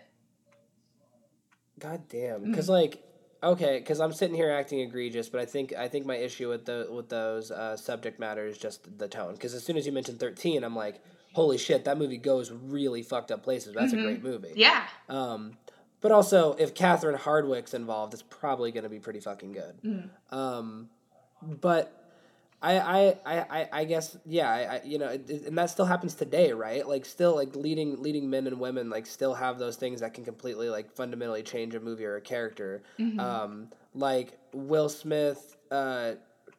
[1.79, 2.51] God damn, Mm.
[2.51, 3.03] because like,
[3.43, 6.65] okay, because I'm sitting here acting egregious, but I think I think my issue with
[6.65, 9.33] the with those uh, subject matter is just the tone.
[9.33, 11.01] Because as soon as you mentioned thirteen, I'm like,
[11.33, 13.75] holy shit, that movie goes really fucked up places.
[13.75, 13.99] That's Mhm.
[13.99, 14.53] a great movie.
[14.57, 14.87] Yeah.
[15.09, 15.57] Um,
[16.01, 19.75] but also, if Catherine Hardwicke's involved, it's probably going to be pretty fucking good.
[19.83, 20.09] Mm.
[20.31, 20.91] Um,
[21.43, 22.06] but
[22.63, 25.85] I, I, I, I- I guess yeah, I, I you know, it, and that still
[25.85, 26.87] happens today, right?
[26.87, 30.25] Like still like leading leading men and women like still have those things that can
[30.25, 32.83] completely like fundamentally change a movie or a character.
[32.99, 33.21] Mhm.
[33.21, 36.13] Um, like Will Smith, uh,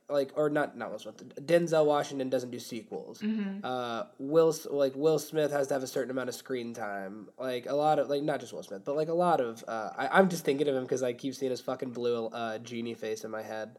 [0.10, 1.18] like or not not Will Smith.
[1.46, 3.20] Denzel Washington doesn't do sequels.
[3.20, 3.60] Mhm.
[3.64, 7.28] Uh, Will like Will Smith has to have a certain amount of screen time.
[7.40, 9.64] Like a lot of like not just Will Smith, but like a lot of.
[9.68, 12.60] Uh, I, I'm just thinking of him because I keep seeing his fucking blue uh,
[12.60, 13.78] genie face in my head.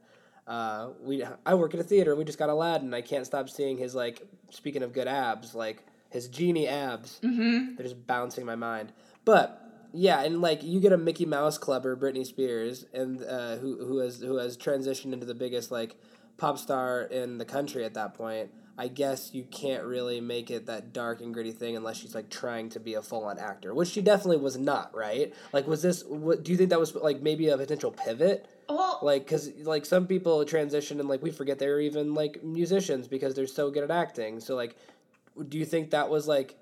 [0.48, 2.16] Uh, we I work at a theater.
[2.16, 2.94] We just got Aladdin.
[2.94, 4.26] I can't stop seeing his like.
[4.50, 7.20] Speaking of good abs, like his genie abs.
[7.22, 7.76] Mhm.
[7.76, 8.92] They're just bouncing my mind.
[9.26, 13.84] But yeah, and like you get a Mickey Mouse clubber, Britney Spears, and uh, who
[13.84, 15.96] who has who has transitioned into the biggest like
[16.38, 18.50] pop star in the country at that point.
[18.80, 22.30] I guess you can't really make it that dark and gritty thing unless she's like
[22.30, 25.34] trying to be a full on actor, which she definitely was not, right?
[25.52, 26.04] Like, was this?
[26.04, 28.46] What do you think that was like maybe a potential pivot?
[28.68, 33.08] Well, like because like some people transition and like we forget they're even like musicians
[33.08, 34.38] because they're so good at acting.
[34.38, 34.76] So like,
[35.48, 36.54] do you think that was like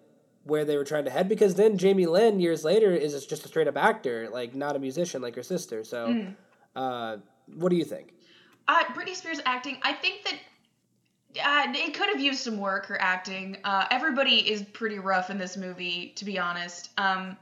[0.45, 1.29] where they were trying to head?
[1.29, 4.79] Because then Jamie Lynn years later is just a straight up actor, like not a
[4.79, 5.85] musician like her sister.
[5.85, 6.35] So, Mm.
[6.75, 7.17] uh,
[7.57, 8.15] what do you think?
[8.69, 10.35] Uh, Britney Spears acting, I think that
[11.45, 12.87] uh, it could have used some work.
[12.87, 16.91] Her acting, uh, everybody is pretty rough in this movie, to be honest.
[16.99, 17.37] Um,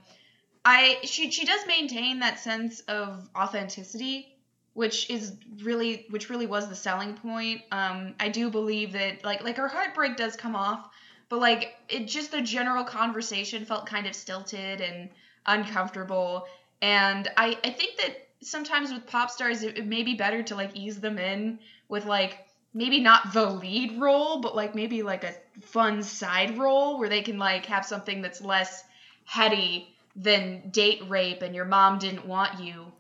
[0.65, 4.35] I she she does maintain that sense of authenticity,
[4.73, 7.63] which is really which really was the selling point.
[7.71, 10.89] Um, I do believe that like like her heartbreak does come off,
[11.29, 15.11] but like it just the general conversation felt kind of stilted and
[15.47, 16.47] uncomfortable.
[16.81, 20.55] And I I think that sometimes with pop stars it, it may be better to
[20.55, 22.44] like ease them in with like
[22.75, 27.23] maybe not the lead role but like maybe like a fun side role where they
[27.23, 28.85] can like have something that's less
[29.25, 32.93] heady than date rape and your mom didn't want you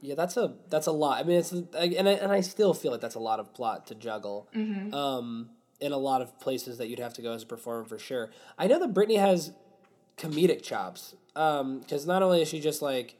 [0.00, 1.18] Yeah, that's a that's a lot.
[1.18, 3.88] I mean, it's and I, and I still feel like that's a lot of plot
[3.88, 4.48] to juggle.
[4.54, 4.94] Mhm.
[4.94, 7.98] Um, in a lot of places that you'd have to go as a performer for
[7.98, 8.30] sure.
[8.56, 9.52] I know that Britney has
[10.16, 11.14] comedic chops.
[11.36, 13.16] Um, because not only is she just like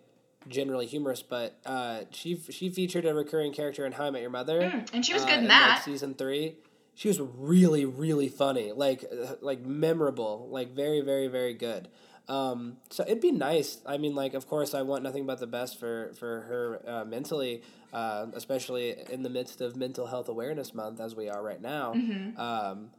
[0.49, 4.31] generally humorous, but uh, she she featured a recurring character in How I Met Your
[4.31, 5.83] Mother, Mm, and she was uh, good in like, that.
[5.85, 6.57] season three.
[6.95, 11.89] She was really really funny, like uh, like memorable, like very very very good.
[12.29, 13.79] Um, so it'd be nice.
[13.87, 17.05] I mean, like, of course, I want nothing but the best for for her uh,
[17.07, 21.63] mentally, uh, especially in the midst of Mental Health Awareness Month, as we are right
[21.63, 21.95] now.
[21.95, 22.39] Mhm.
[22.39, 22.91] Um,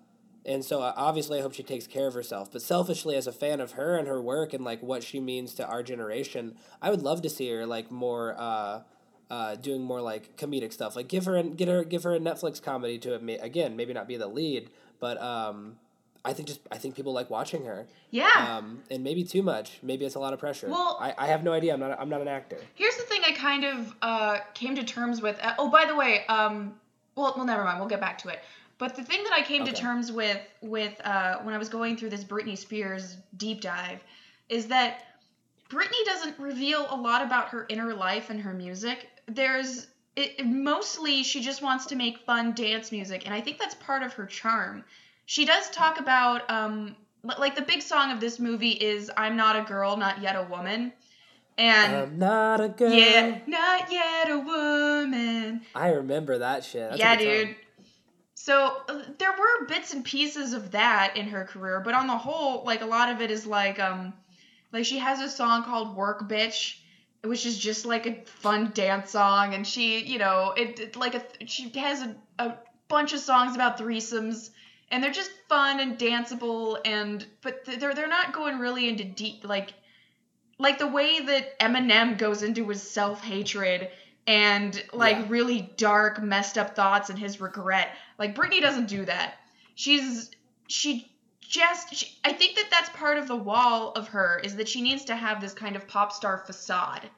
[0.49, 2.51] and so, uh, obviously, I hope she takes care of herself.
[2.51, 5.53] But selfishly, as a fan of her and her work and like what she means
[5.55, 8.35] to our generation, I would love to see her like more.
[8.37, 8.81] Uh,
[9.29, 10.95] uh, doing more like comedic stuff.
[10.95, 14.07] Like give her a, get her give her a Netflix comedy to again maybe not
[14.07, 15.75] be the lead, but um,
[16.25, 17.85] I think just I think people like watching her.
[18.09, 18.57] Yeah.
[18.57, 19.79] Um, and maybe too much.
[19.83, 20.67] Maybe it's a lot of pressure.
[20.67, 21.73] Well- I, I have no idea.
[21.73, 22.57] I'm not I'm not an actor.
[22.75, 25.37] Here's the thing I kind of uh, came to terms with.
[25.41, 26.73] Uh, oh, by the way, um,
[27.15, 27.79] well, well, never mind.
[27.79, 28.39] We'll get back to it.
[28.79, 31.97] But the thing that I came to terms with with uh, when I was going
[31.97, 33.99] through this Britney Spears deep dive
[34.47, 35.03] is that
[35.69, 39.07] Britney doesn't reveal a lot about her inner life and her music.
[39.27, 43.75] There's it, mostly she just wants to make fun dance music, and I think that's
[43.75, 44.85] part of her charm.
[45.25, 49.57] She does talk about um, like the big song of this movie is "I'm Not
[49.57, 50.93] a Girl, Not Yet a Woman,"
[51.57, 52.93] and I'm not a girl.
[52.93, 55.61] yeah, not yet a woman.
[55.75, 56.91] I remember that shit.
[56.91, 57.55] That's yeah, dude.
[58.41, 62.17] So uh, there were bits and pieces of that in her career, but on the
[62.17, 64.13] whole, like a lot of it is like um,
[64.71, 66.77] like she has a song called "Work Bitch,"
[67.21, 71.15] which is just like a fun dance song, and she, you know, it, it like
[71.15, 72.55] a she has a, a
[72.87, 74.51] bunch of songs about threesomes,
[74.89, 79.43] and they're just fun and danceable, and but they're they're not going really into deep
[79.43, 79.73] like
[80.57, 83.89] like the way that Eminem goes into his self hatred
[84.29, 85.25] and like Yeah.
[85.27, 87.89] really dark, messed up thoughts and his regret.
[88.19, 89.39] Like Britney doesn't do that.
[89.73, 90.29] She's
[90.67, 91.11] she
[91.41, 94.83] just she, I think that that's part of the wall of her is that she
[94.83, 97.09] needs to have this kind of pop star facade.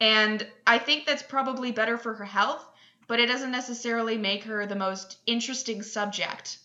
[0.00, 2.68] And I think that's probably better for her health,
[3.06, 6.58] but it doesn't necessarily make her the most interesting subject.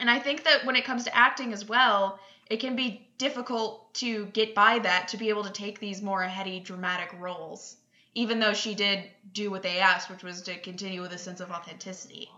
[0.00, 2.18] And I think that when it comes to acting as well,
[2.50, 6.24] it can be difficult to get by that to be able to take these more
[6.24, 7.76] heady, dramatic roles.
[8.16, 11.38] Even though she did do what they asked, which was to continue with a sense
[11.38, 12.30] of authenticity.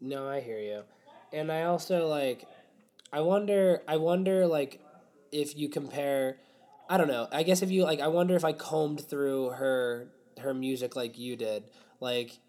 [0.00, 0.82] No, I hear you.
[1.32, 2.48] And I also like
[3.12, 4.80] I wonder I wonder like
[5.30, 6.38] if you compare
[6.90, 7.28] I don't know.
[7.30, 10.08] I guess if you like I wonder if I combed through her
[10.40, 11.62] her music like you did.
[12.00, 12.40] Like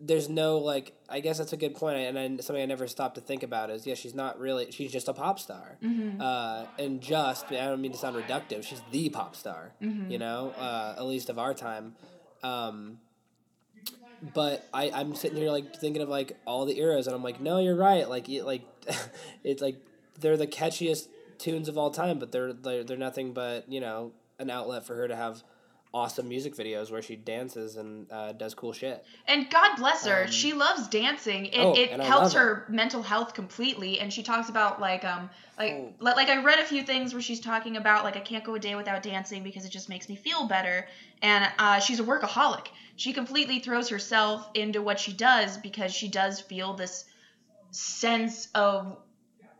[0.00, 3.16] there's no like I guess that's a good point and I, something I never stopped
[3.16, 5.76] to think about is yeah she's not really she's just a pop star.
[6.20, 9.72] Uh, and just I don't mean to sound reductive she's the pop star
[10.10, 11.94] you know uh, at least of our time.
[12.42, 12.98] Um,
[14.34, 17.40] but I I'm sitting here like thinking of like all the eras, and I'm like,
[17.40, 18.08] no, you're right.
[18.08, 18.62] Like it, like
[19.44, 19.76] it's like
[20.18, 21.08] they're the catchiest
[21.38, 24.94] tunes of all time, but they're they're they're nothing but you know an outlet for
[24.94, 25.42] her to have
[25.92, 29.04] awesome music videos where she dances and uh, does cool shit.
[29.26, 31.46] And God bless her, she loves dancing.
[31.46, 33.98] It, oh, it and I helps love her mental health completely.
[33.98, 37.22] And she talks about like um like li- like I read a few things where
[37.22, 40.08] she's talking about like I can't go a day without dancing because it just makes
[40.08, 40.86] me feel better.
[41.22, 42.68] And uh, she's a workaholic.
[42.96, 47.04] She completely throws herself into what she does because she does feel this
[47.72, 48.96] sense of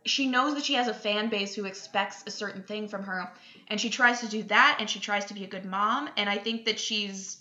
[0.05, 3.27] she knows that she has a fan base who expects a certain thing from her
[3.67, 6.29] and she tries to do that and she tries to be a good mom and
[6.29, 7.37] i think that she's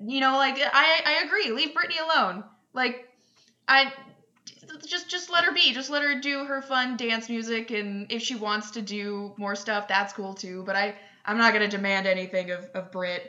[0.00, 2.96] you know like i i agree leave britney alone like
[3.68, 3.90] i
[4.86, 8.22] just just let her be just let her do her fun dance music and if
[8.22, 10.92] she wants to do more stuff that's cool too but i
[11.24, 13.22] i'm not going to demand anything of of brit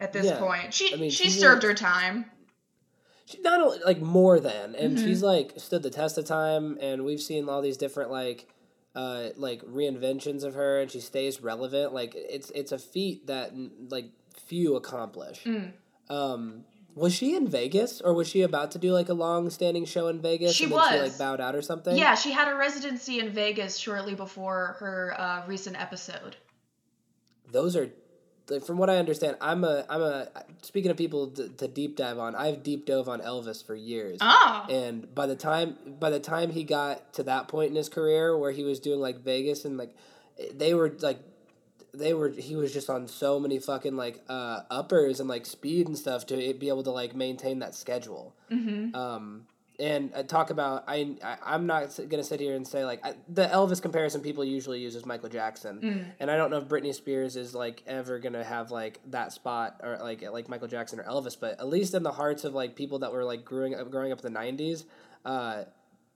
[0.00, 0.38] at this Yeah.
[0.38, 2.24] point she I mean, she she's served her time
[3.24, 5.04] She not only like more than, and Mhm.
[5.04, 8.46] she's like stood the test of time, and we've seen all these different like.
[8.94, 13.50] Uh, like reinventions of her and she stays relevant like it's it's a feat that
[13.88, 14.04] like
[14.36, 15.72] few accomplish Mm.
[16.10, 19.86] Um, was she in Vegas or was she about to do like a long standing
[19.86, 20.54] show in Vegas?
[20.54, 21.08] She and then she was.
[21.08, 21.96] like bowed out or something?
[21.96, 26.36] yeah she had a residency in vegas shortly before her uh, recent episode
[27.50, 27.88] Those are
[28.60, 30.28] from what I understand, I'm a I'm a
[30.62, 34.18] speaking of people to, to deep dive on, I've deep dove on Elvis for years.
[34.20, 37.88] oh And by the time by the time he got to that point in his
[37.88, 39.94] career where he was doing like Vegas and like
[40.54, 41.20] they were like
[41.94, 45.86] they were he was just on so many fucking like uh uppers and like speed
[45.86, 48.34] and stuff to be able to like maintain that schedule.
[48.50, 48.94] mm-hmm.
[48.94, 49.46] um,
[49.82, 53.14] and uh, talk about I, I I'm not gonna sit here and say like I,
[53.28, 56.04] the Elvis comparison people usually use is Michael Jackson, Mm.
[56.20, 59.80] and I don't know if Britney Spears is like ever gonna have like that spot
[59.82, 62.76] or like like Michael Jackson or Elvis, but at least in the hearts of like
[62.76, 64.84] people that were like growing up growing up in the '90s,
[65.24, 65.64] uh,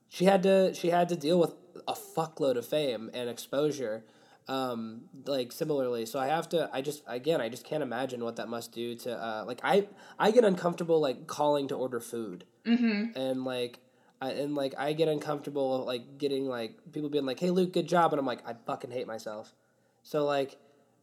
[0.08, 1.54] she had to she had to deal with
[1.88, 4.04] a fuckload of fame and exposure
[4.48, 6.06] um like similarly.
[6.06, 8.94] So i have to i just again i just can't imagine what that must do
[8.94, 9.88] to uh like i
[10.20, 13.18] i get uncomfortable like calling to order food Mm-hmm.
[13.18, 13.78] and like
[14.20, 17.86] I, and like I get uncomfortable like getting like people being like, "Hey Luke, good
[17.88, 19.54] job," and I'm like, I fucking hate myself.
[20.02, 20.56] So like,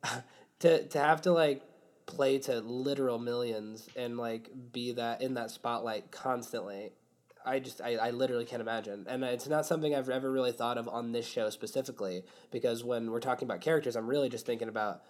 [0.60, 1.62] to to have to like
[2.06, 6.91] play to literal millions and like be that in that spotlight constantly,
[7.45, 10.78] I just I, I literally can't imagine, and it's not something I've ever really thought
[10.78, 14.69] of on this show specifically because when we're talking about characters, I'm really just thinking
[14.69, 15.02] about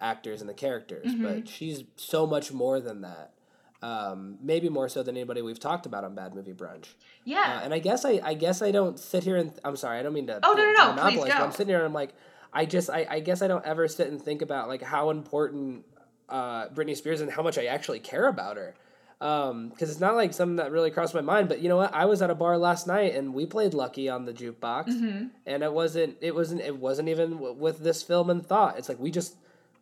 [0.00, 1.22] actors and the characters, Mm-hmm.
[1.24, 3.32] but she's so much more than that.
[3.80, 6.86] Um, maybe more so than anybody we've talked about on Bad Movie Brunch.
[7.24, 7.58] Yeah.
[7.60, 10.02] Uh, and I guess I, I guess I don't sit here and I'm sorry, I
[10.02, 10.40] don't mean to.
[10.42, 11.38] Oh, no, no, no, please go.
[11.38, 12.10] I'm sitting here and I'm like,
[12.52, 15.84] I just I, I guess I don't ever sit and think about like how important
[16.28, 18.74] uh, Britney Spears and how much I actually care about her.
[19.20, 21.48] Um, because it's not like something that really crossed my mind.
[21.48, 21.92] But you know what?
[21.94, 25.26] I was at a bar last night and we played Lucky on the jukebox, Mm-hmm.
[25.46, 28.76] and it wasn't it wasn't it wasn't even w- with this film in thought.
[28.78, 29.36] It's like we just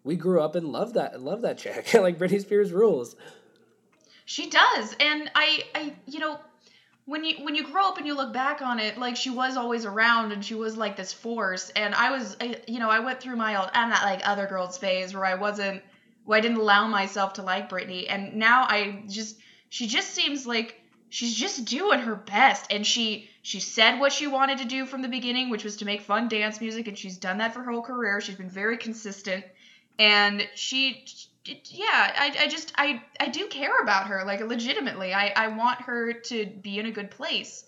[0.05, 1.95] we grew up and loved that and loved that chick.
[1.95, 3.17] like Britney Spears rules.
[4.27, 6.39] She does, and I, I, you know,
[7.05, 9.57] when you when you grow up and you look back on it, like she was
[9.57, 11.71] always around and she was like this force.
[11.77, 14.47] And I was, I, you know, I went through my old, I'm not like other
[14.47, 15.81] girls phase where I wasn't,
[16.25, 19.37] where I didn't allow myself to like Britney, and now I just,
[19.69, 24.27] she just seems like she's just doing her best, and she she said what she
[24.27, 27.17] wanted to do from the beginning, which was to make fun dance music, and she's
[27.17, 28.21] done that for her whole career.
[28.21, 29.45] She's been very consistent,
[30.01, 31.07] and she
[31.47, 35.13] yeah I, I just I, I do care about her like legitimately.
[35.15, 37.65] I, I want her to be in a good place.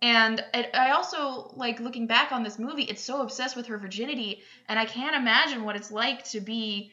[0.00, 3.78] And I, I also like looking back on this movie it's so obsessed with her
[3.78, 6.92] virginity and i can't imagine what it's like to be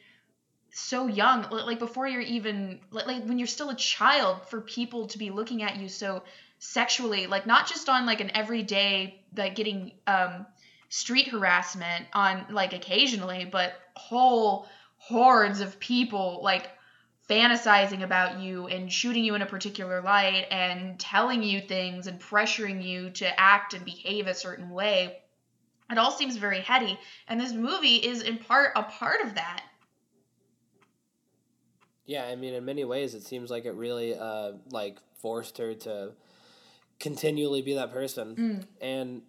[0.71, 5.07] so young like before you're even like, like when you're still a child for people
[5.07, 6.23] to be looking at you so
[6.59, 10.45] sexually like not just on like an everyday like getting um
[10.89, 16.69] street harassment on like occasionally but whole hordes of people like
[17.29, 22.19] fantasizing about you and shooting you in a particular light and telling you things and
[22.19, 25.17] pressuring you to act and behave a certain way.
[25.89, 29.63] It all seems very heady and this movie is in part a part of that.
[32.05, 35.73] Yeah, I mean, in many ways, it seems like it really uh, like forced her
[35.73, 36.11] to
[36.99, 38.67] continually be that person.
[38.79, 39.23] And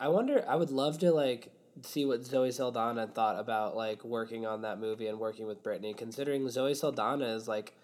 [0.00, 4.46] I wonder, I would love to like see what Zoe Saldana thought about like working
[4.46, 7.74] on that movie and working with Britney, considering Zoe Saldana is like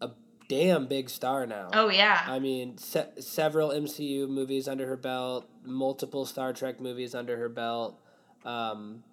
[0.00, 0.10] a
[0.48, 1.70] damn big star now.
[1.72, 7.14] oh yeah I mean, se- several MCU movies under her belt, multiple Star Trek movies
[7.14, 7.98] under her belt.
[8.44, 9.04] Um,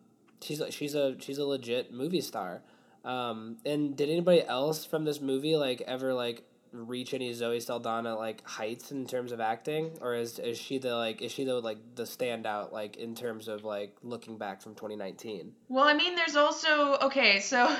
[0.41, 2.61] she's a- she's a she's a legit movie star.
[3.05, 8.15] Um, and did anybody else from this movie like ever like reach any Zoe Saldana
[8.15, 11.55] like heights in terms of acting, or is is she the like is she the
[11.59, 15.53] like the standout like in terms of like looking back from twenty nineteen?
[15.69, 17.75] Well, I mean, there's also okay, so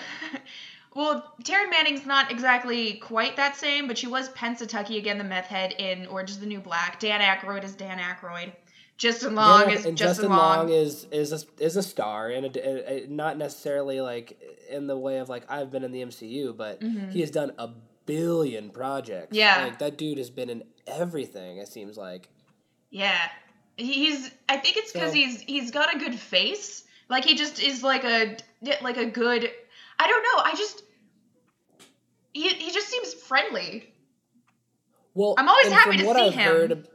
[0.96, 5.48] well, Taryn Manning's not exactly quite that same, but she was Pennsatucky again, the meth
[5.48, 7.00] head in Orange is the New Black.
[7.00, 8.52] Dan Aykroyd is Dan Aykroyd.
[8.98, 10.58] Justin Long Yeah, is Justin, Justin Long.
[10.58, 14.98] Long is is a, is a star, and a, a- not necessarily like in the
[14.98, 17.10] way of like I've been in the MCU, but mm-hmm.
[17.10, 17.70] he has done a
[18.06, 19.36] billion projects.
[19.36, 19.64] Yeah.
[19.64, 21.58] like that dude has been in everything.
[21.58, 22.30] It seems like.
[22.90, 23.18] Yeah,
[23.78, 24.32] he's.
[24.50, 26.84] I think it's because So- he's he's got a good face.
[27.10, 28.38] Like he just is like a
[28.82, 29.50] like a good.
[30.00, 30.44] I don't know.
[30.52, 30.84] I just.
[32.34, 33.94] He, he just seems friendly.
[35.14, 36.48] Well, I'm always happy to what see I've him.
[36.54, 36.88] Heard,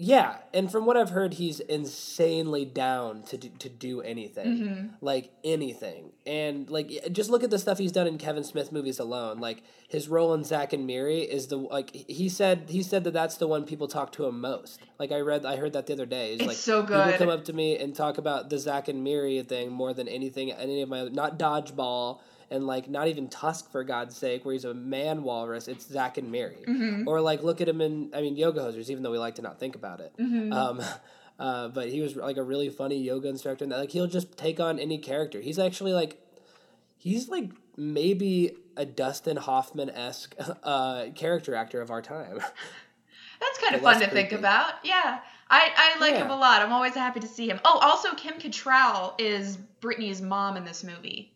[0.00, 4.86] yeah, and from what I've heard, he's insanely down to do, to do anything, Mm-hmm.
[5.00, 9.00] like anything, and like just look at the stuff he's done in Kevin Smith movies
[9.00, 9.40] alone.
[9.40, 13.12] Like his role in Zack and Miri is the like he said he said that
[13.12, 14.80] that's the one people talk to him most.
[15.00, 16.32] Like I read I heard that the other day.
[16.32, 17.04] He's It's like so good.
[17.12, 20.06] People come up to me and talk about the Zack and Miri thing more than
[20.06, 24.52] anything any of my not dodgeball and like not even Tusk for God's sake, where
[24.52, 25.68] he's a man walrus.
[25.68, 27.08] It's Zack and Miri, Mm-hmm.
[27.08, 29.42] or like look at him in I mean Yoga Hosers, even though we like to
[29.42, 30.12] not think about it.
[30.18, 30.52] Mm-hmm.
[30.52, 30.80] Um,
[31.38, 34.36] uh, but he was like a really funny yoga instructor, and that like he'll just
[34.36, 35.40] take on any character.
[35.40, 36.20] He's actually like
[36.96, 42.40] he's like maybe a Dustin Hoffman esque uh, character actor of our time.
[43.40, 44.72] That's kind of fun to less think about.
[44.82, 45.20] Yeah.
[45.50, 46.60] I, I like him a lot.
[46.60, 47.60] I'm always happy to see him.
[47.64, 51.32] Oh, also Kim Cattrall is Britney's mom in this movie.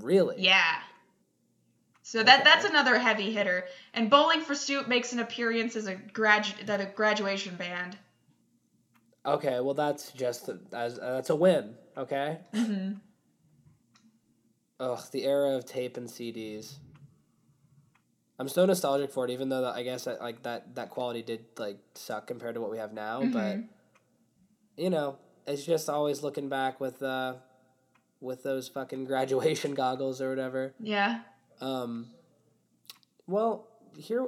[0.00, 0.36] Really?
[0.38, 0.76] Yeah.
[2.02, 3.66] So that that's another heavy hitter.
[3.92, 7.96] And Bowling for Soup makes an appearance as a gradu- that a graduation band.
[9.26, 11.74] Okay, well that's just as uh, that's a win.
[11.96, 12.38] Okay.
[12.54, 12.92] Mm-hmm.
[14.80, 16.74] Ugh, the era of tape and CDs.
[18.38, 21.22] I'm so nostalgic for it, even though that, I guess that, like that that quality
[21.22, 23.20] did like suck compared to what we have now.
[23.20, 23.62] But Mm-hmm.
[24.76, 27.34] you know, it's just always looking back with uh,
[28.20, 30.74] with those fucking graduation goggles or whatever.
[30.80, 31.20] Yeah.
[31.60, 32.08] Um,
[33.26, 33.66] well,
[33.96, 34.26] here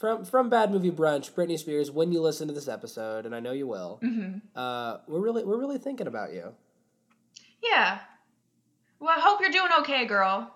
[0.00, 1.90] from from Bad Movie Brunch, Britney Spears.
[1.90, 4.38] When you listen to this episode, and I know you will, Mm-hmm.
[4.56, 6.52] uh, we're really we're really thinking about you.
[7.62, 8.00] Yeah.
[9.00, 10.52] Well, I hope you're doing okay, girl.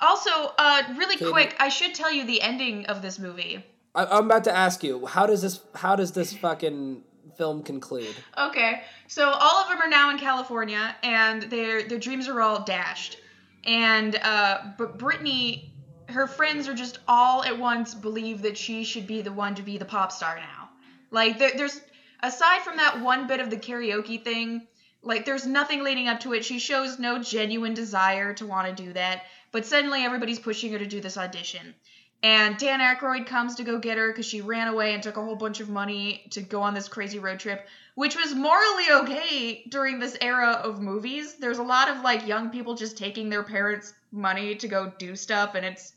[0.00, 3.64] Also, uh, really Katie- quick, I should tell you the ending of this movie.
[3.94, 7.02] I, I'm about to ask you how does this how does this fucking
[7.36, 8.14] film conclude.
[8.36, 12.64] Okay, so all of them are now in California, and their their dreams are all
[12.64, 13.18] dashed.
[13.64, 15.70] And uh, but Britney,
[16.08, 19.62] her friends are just all at once believe that she should be the one to
[19.62, 20.68] be the pop star now.
[21.10, 21.80] Like there, there's
[22.22, 24.66] aside from that one bit of the karaoke thing,
[25.02, 26.44] like there's nothing leading up to it.
[26.44, 29.22] She shows no genuine desire to want to do that,
[29.52, 31.74] but suddenly everybody's pushing her to do this audition.
[32.22, 35.22] And Dan Aykroyd comes to go get her because she ran away and took a
[35.22, 37.60] whole bunch of money to go on this crazy road trip,
[37.94, 41.36] which was morally okay during this era of movies.
[41.38, 45.14] There's a lot of like young people just taking their parents' money to go do
[45.14, 45.92] stuff, and it's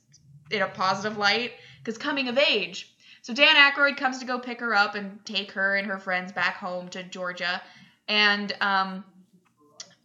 [0.51, 2.89] in a positive light because coming of age.
[3.21, 6.31] So Dan Aykroyd comes to go pick her up and take her and her friends
[6.31, 7.61] back home to Georgia,
[8.07, 9.05] and um,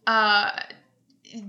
[0.07, 0.51] uh,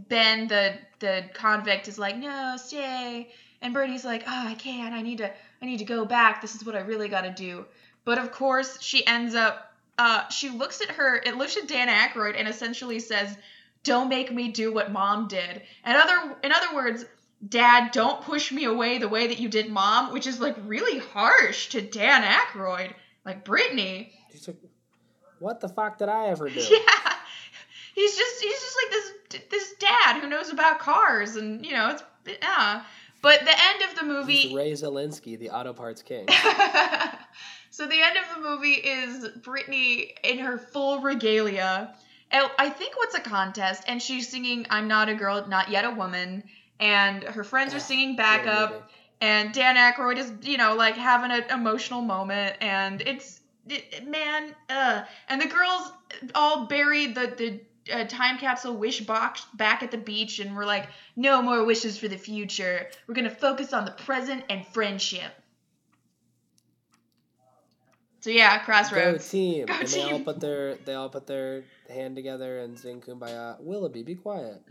[0.08, 3.28] Ben, the the convict, is like, "No, stay."
[3.62, 4.94] And Britney's like, "Oh, I can't.
[4.94, 5.30] I need to.
[5.62, 6.40] I need to go back.
[6.40, 7.64] This is what I really got to do."
[8.04, 9.72] But of course, she ends up.
[9.98, 11.16] Uh, she looks at her.
[11.16, 13.36] It looks at Dan Aykroyd and essentially says,
[13.82, 17.04] "Don't make me do what Mom did." And other, in other words,
[17.46, 20.98] Dad, don't push me away the way that you did Mom, which is like really
[20.98, 22.92] harsh to Dan Aykroyd.
[23.24, 24.12] Like Brittany.
[24.32, 24.56] She's like,
[25.38, 26.60] what the fuck did I ever do?
[26.70, 27.12] Yeah.
[27.94, 31.92] He's just he's just like this this dad who knows about cars and you know
[31.92, 32.02] it's
[32.42, 32.84] yeah.
[33.26, 36.28] But the end of the movie He's Ray Zelinsky, the auto parts king.
[37.70, 41.92] so the end of the movie is Britney in her full regalia.
[42.30, 45.90] I think what's a contest, and she's singing "I'm Not a Girl, Not Yet a
[45.90, 46.44] Woman,"
[46.78, 48.88] and her friends are singing backup,
[49.20, 54.54] and Dan Aykroyd is you know like having an emotional moment, and it's it, man,
[54.68, 55.90] uh, and the girls
[56.36, 57.60] all bury the the
[57.92, 61.98] uh, time capsule wish box back at the beach, and we're like, no more wishes
[61.98, 62.88] for the future.
[63.06, 65.32] We're gonna focus on the present and friendship.
[68.20, 69.24] So yeah, Crossroads.
[69.24, 69.66] Go team.
[69.66, 73.60] Go and they all put their they all put their hand together and sing Kumbaya.
[73.60, 74.60] Willoughby, be quiet.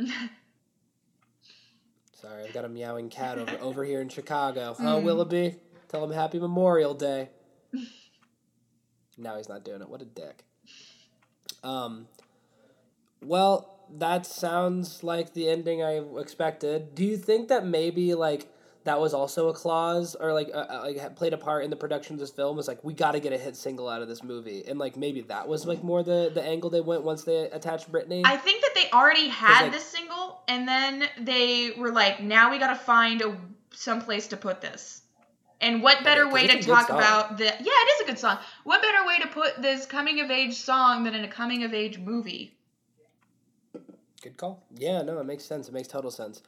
[2.22, 4.76] Sorry, I've got a meowing cat over over here in Chicago.
[4.78, 5.04] Mm.
[5.04, 5.56] Willoughby?
[5.88, 7.30] Tell him Happy Memorial Day.
[9.18, 9.88] now he's not doing it.
[9.88, 10.44] What a dick.
[11.64, 12.08] Um.
[13.26, 16.96] Well, that sounds like the ending I expected.
[16.96, 18.48] Do you think that maybe like
[18.84, 21.76] that was also a clause or like uh, uh, like played a part in the
[21.76, 22.56] production of this film?
[22.56, 24.96] Was like we got to get a hit single out of this movie, and like
[24.96, 28.22] maybe that was like more the the angle they went once they attached Britney.
[28.26, 32.52] I think that they already had like- this single, and then they were like, now
[32.52, 33.36] we gotta find a
[33.72, 35.02] some place to put this.
[35.62, 37.46] And what better way to talk about the?
[37.46, 38.38] Yeah, it is a good song.
[38.66, 41.74] What better way to put this coming of age song than in a coming of
[41.74, 42.56] age movie?
[44.26, 44.64] Good call.
[44.76, 45.68] Yeah, no, it makes sense.
[45.68, 46.42] It makes total sense.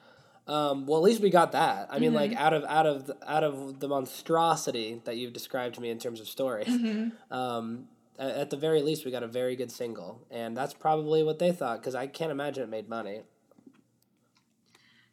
[0.47, 1.89] Um, well, at least we got that.
[1.91, 2.39] I mean, like Mm-hmm.
[2.45, 5.99] out of out of the, out of the monstrosity that you've described to me in
[5.99, 7.31] terms of story, Mm-hmm.
[7.33, 11.21] um, at, at the very least, we got a very good single, and that's probably
[11.21, 13.21] what they thought because I can't imagine it made money.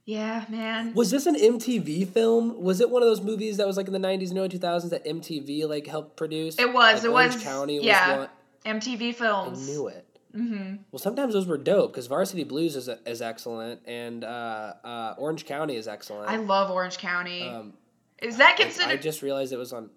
[0.07, 0.95] Yeah, man.
[0.95, 2.63] Was this an MTV film?
[2.63, 4.91] Was it one of those movies that was like in the '90s and early 2000s
[4.91, 6.59] that MTV like helped produce?
[6.59, 7.03] It was.
[7.03, 7.43] Like, it Orange was.
[7.43, 8.19] County was yeah.
[8.19, 8.29] one.
[8.67, 9.69] MTV films.
[9.69, 10.04] I knew it.
[10.35, 10.77] Mm-hmm.
[10.91, 15.47] Well, sometimes those were dope because Varsity Blues is, is excellent, and uh, uh, Orange
[15.47, 16.29] County is excellent.
[16.29, 17.49] I love Orange County.
[17.49, 17.75] Um,
[18.21, 18.65] is that considered?
[18.65, 19.03] I considered?
[19.03, 19.91] just realized it was on.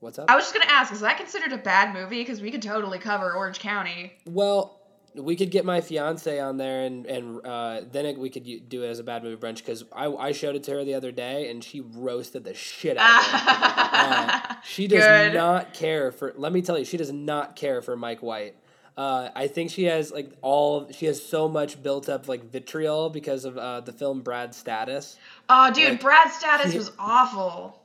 [0.00, 0.30] What's up?
[0.30, 0.92] I was just gonna ask.
[0.92, 2.20] Is that considered a bad movie?
[2.20, 4.12] Because we could totally cover Orange County.
[4.26, 4.80] well,
[5.14, 8.82] we could get my fiance on there, and and uh, then it, we could do
[8.82, 11.12] it as a bad movie brunch because I, I showed it to her the other
[11.12, 13.76] day, and she roasted the shit out of it.
[14.00, 15.34] Uh, she does Good.
[15.34, 16.32] not care for.
[16.36, 18.54] Let me tell you, she does not care for Mike White.
[18.96, 20.90] Uh, I think she has like all.
[20.92, 25.16] She has so much built up like vitriol because of uh, the film Brad Status.
[25.48, 27.76] Oh, dude, Like, Brad's status he- was awful.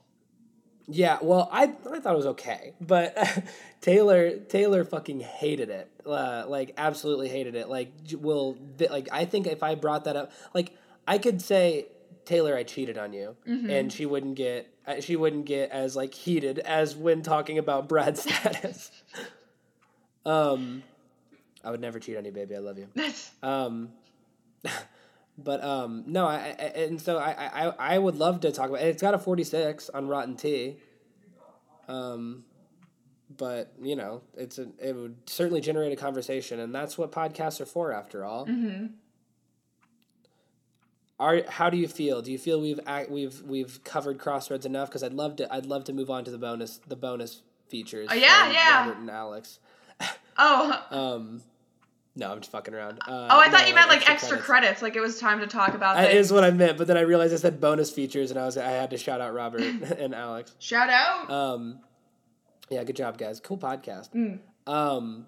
[0.87, 3.17] Yeah, well, I I thought it was okay, but
[3.81, 5.89] Taylor Taylor fucking hated it.
[6.05, 7.69] Uh, like absolutely hated it.
[7.69, 8.57] Like will
[8.91, 10.73] like I think if I brought that up, like
[11.07, 11.87] I could say
[12.25, 16.13] Taylor, I cheated on you, and she wouldn't get uh, she wouldn't get as like
[16.13, 18.91] heated as when talking about Brad's status.
[20.25, 20.83] um,
[21.65, 22.55] I would never cheat on you, baby.
[22.55, 22.87] I love you.
[23.43, 23.89] Um,
[25.37, 28.81] but um, no, I, I and so I, I I would love to talk about.
[28.81, 30.77] It's got a forty six on Rotten T.
[31.87, 32.45] Um,
[33.35, 37.59] but you know, it's a it would certainly generate a conversation, and that's what podcasts
[37.61, 38.45] are for, after all.
[38.47, 38.87] Mm-hmm.
[41.19, 42.21] Are how do you feel?
[42.21, 44.89] Do you feel we've we've we've covered Crossroads enough?
[44.89, 48.09] Because I'd love to I'd love to move on to the bonus the bonus features.
[48.11, 48.79] Oh, yeah, yeah.
[48.79, 49.59] Robert and Alex.
[50.37, 50.85] oh.
[50.91, 51.41] Um,
[52.15, 52.99] no, I'm just fucking around.
[53.05, 54.45] Uh, oh, I thought no, you meant like extra credits.
[54.45, 54.81] credits.
[54.81, 57.01] Like it was time to talk about That is what I meant, but then I
[57.01, 59.61] realized I said bonus features, and I was I had to shout out Robert
[59.99, 60.55] and Alex.
[60.59, 61.29] Shout out.
[61.29, 61.79] Um,
[62.69, 63.39] yeah, good job, guys.
[63.39, 64.13] Cool podcast.
[64.13, 64.39] Mm.
[64.65, 65.27] Um,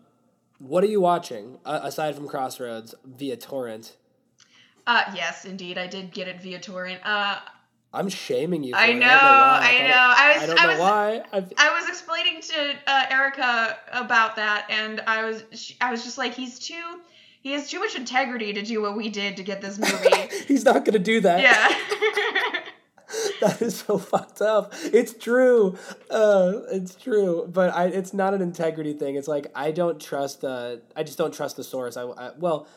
[0.60, 3.98] what are you watching uh, aside from Crossroads via torrent?
[4.88, 7.02] Uh, yes, indeed, I did get it via torrent.
[7.04, 7.40] Uh,
[7.98, 8.74] I'm shaming you.
[8.74, 9.94] For I know, I, I know.
[9.96, 11.24] I was- I don't I know was- why.
[11.34, 16.04] I've, I was explaining to uh, Erica about that, and I was sh- I was
[16.04, 17.02] just like, he's too
[17.42, 20.30] he has too much integrity to do what we did to get this movie.
[20.48, 21.42] he's not gonna do that.
[21.42, 21.68] yeah.
[23.42, 24.74] that is so fucked up.
[24.84, 25.78] It's true.
[26.10, 29.16] Uh, it's true, but I, it's not an integrity thing.
[29.16, 30.82] It's like I don't trust the.
[30.96, 31.96] I just don't trust the source.
[31.96, 32.68] I, I well,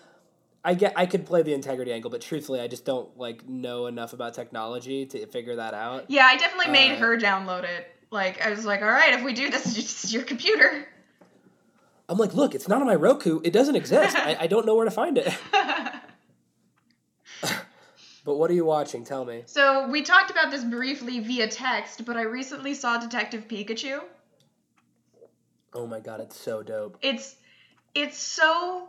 [0.64, 0.92] I get.
[0.96, 4.34] I could play the integrity angle, but truthfully, I just don't like know enough about
[4.34, 6.04] technology to figure that out.
[6.08, 7.86] yeah, I definitely made Uh, her download it.
[8.10, 10.86] Like I was like, all right, if we do this, it's just your computer.
[12.08, 13.40] I'm like, look, it's not on my Roku.
[13.44, 14.16] It doesn't exist.
[14.16, 15.32] I, I don't know where to find it.
[18.24, 19.04] but what are you watching?
[19.04, 19.44] Tell me.
[19.46, 24.00] So we talked about this briefly via text, but I recently saw Detective Pikachu.
[25.72, 26.98] Oh my god, it's so dope.
[27.00, 27.36] It's
[27.94, 28.88] it's so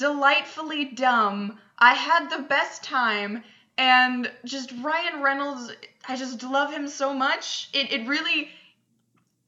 [0.00, 1.58] delightfully dumb.
[1.78, 3.44] I had the best time
[3.78, 5.72] and just Ryan Reynolds
[6.08, 7.68] I just love him so much.
[7.72, 8.48] It it really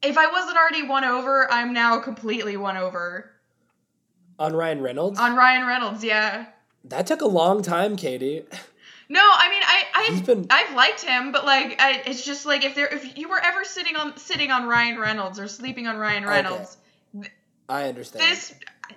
[0.03, 3.31] if I wasn't already won over, I'm now completely won over.
[4.39, 5.19] On Ryan Reynolds.
[5.19, 6.47] On Ryan Reynolds, yeah.
[6.85, 8.45] that took a long time, Katie.
[9.09, 12.65] No, I mean I I've, been- I've liked him, but like I, it's just like
[12.65, 15.99] if there if you were ever sitting on sitting on Ryan Reynolds or sleeping on
[15.99, 16.33] Ryan Okay.
[16.33, 16.79] Reynolds,
[17.69, 18.23] I understand.
[18.25, 18.55] this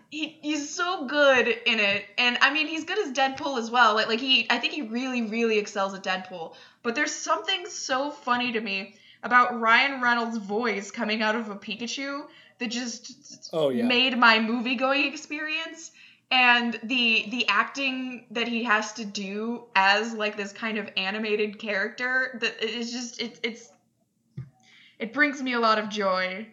[0.09, 2.05] he, he's so good in it.
[2.17, 3.95] And i mean he's good as deadpool as well.
[3.95, 6.53] Like, like he i think he really really excels at deadpool.
[6.83, 11.55] But there's something so funny to me about ryan reynolds voice coming out of a
[11.55, 12.25] pikachu
[12.59, 13.85] that just Oh, yeah.
[13.85, 15.91] made my movie going experience.
[16.31, 21.59] And the the acting that he has to do as like this kind of animated
[21.59, 23.71] character that is just it, it's
[24.97, 26.47] it brings me a lot of joy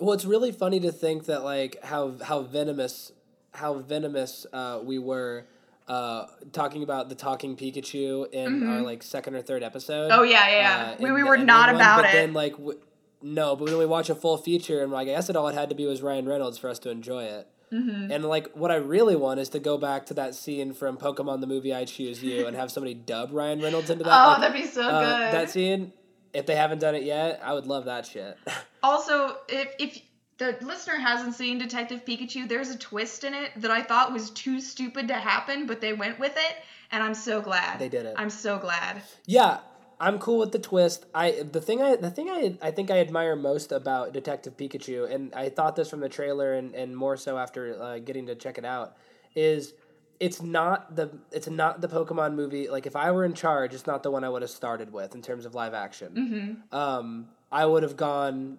[0.00, 3.12] Well, it's really funny to think that like how how venomous
[3.52, 5.46] how venomous uh, we were
[5.86, 10.10] uh, talking about the talking Pikachu in our like second or third episode.
[10.10, 10.20] Mm-hmm.
[10.20, 10.90] Oh, yeah, yeah, yeah.
[10.92, 12.12] uh, We- we were not one, about but it.
[12.12, 12.80] Then like w-
[13.22, 15.54] no, but when we watch a full feature and like I guess it all it
[15.54, 17.46] had to be was Ryan Reynolds for us to enjoy it.
[17.72, 18.10] Mm-hmm.
[18.12, 21.40] And like what I really want is to go back to that scene from Pokemon
[21.40, 24.10] the movie I Choose You and have somebody dub Ryan Reynolds into that.
[24.12, 25.34] Oh, like, that'd be so uh, good.
[25.34, 25.92] That scene,
[26.34, 28.36] if they haven't done it yet, I would love that shit.
[28.82, 30.02] Also, if if
[30.36, 34.28] the listener hasn't seen Detective Pikachu, there's a twist in it that I thought was
[34.28, 36.56] too stupid to happen, but they went with it,
[36.92, 37.78] and I'm so glad.
[37.78, 38.14] They did it.
[38.18, 39.00] I'm so glad.
[39.24, 39.60] Yeah,
[39.98, 41.06] I'm cool with the twist.
[41.14, 45.10] I the thing I the thing I I think I admire most about Detective Pikachu,
[45.10, 48.34] and I thought this from the trailer, and and more so after uh, getting to
[48.34, 48.96] check it out,
[49.34, 49.72] is
[50.20, 52.68] it's not the it's not the Pokemon movie.
[52.68, 55.14] Like if I were in charge, it's not the one I would have started with
[55.14, 56.62] in terms of live action.
[56.72, 58.58] Um, I would have gone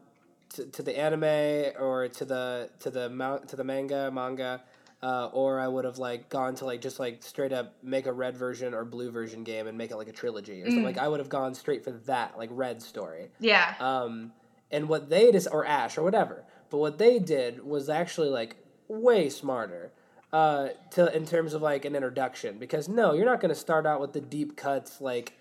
[0.55, 4.61] to, to the anime or to the to the to the manga manga.
[5.03, 8.11] Uh, or I would have like gone to like just like straight up make a
[8.11, 10.83] red version or blue version game and make it like a trilogy or something.
[10.83, 13.29] Like I would have gone straight for that like red story.
[13.39, 13.75] Yeah.
[13.79, 14.31] Um,
[14.71, 16.43] and what they just or Ash or whatever.
[16.71, 18.55] But what they did was actually like
[18.87, 19.91] way smarter.
[20.35, 22.57] Uh, to in terms of like an introduction.
[22.57, 25.31] Because no, you're not going to start out with the deep cuts like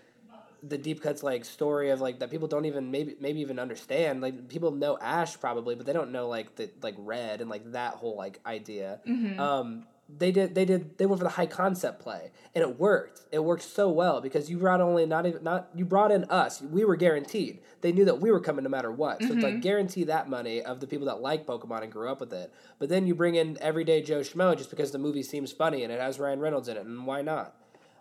[0.62, 4.20] the deep cuts like story of like that people don't even maybe maybe even understand.
[4.20, 7.72] Like people know ash probably but they don't know like the like red and like
[7.72, 9.00] that whole like idea.
[9.40, 13.22] Um they did they did they went for the high concept play and it worked.
[13.32, 16.60] It worked so well because you brought only not even not you brought in us.
[16.62, 17.60] We were guaranteed.
[17.80, 19.22] They knew that we were coming no matter what.
[19.22, 22.20] So it's like guarantee that money of the people that like pokemon and grew up
[22.20, 22.52] with it.
[22.78, 25.92] But then you bring in everyday joe schmo just because the movie seems funny and
[25.92, 27.54] it has ryan reynolds in it and why not?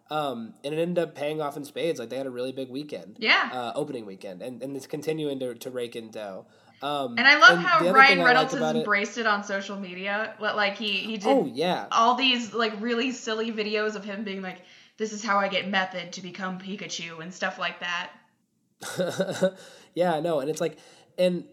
[0.10, 2.00] Um, and it ended up paying off in spades.
[2.00, 3.50] Like they had a really big weekend, Yeah.
[3.52, 6.46] uh, opening weekend, and, and it's continuing to, to rake in dough.
[6.84, 9.80] Um, and I love the how Ryan Reynolds has about it- embraced it, on social
[9.80, 10.36] media.
[10.40, 14.24] Li- Like he he did Oh yeah, all these like really silly videos of him
[14.24, 14.60] being like,
[14.98, 18.12] "This is how I get method to become Pikachu" and stuff like that.
[19.94, 20.78] yeah, no, and it's like,
[21.18, 21.46] and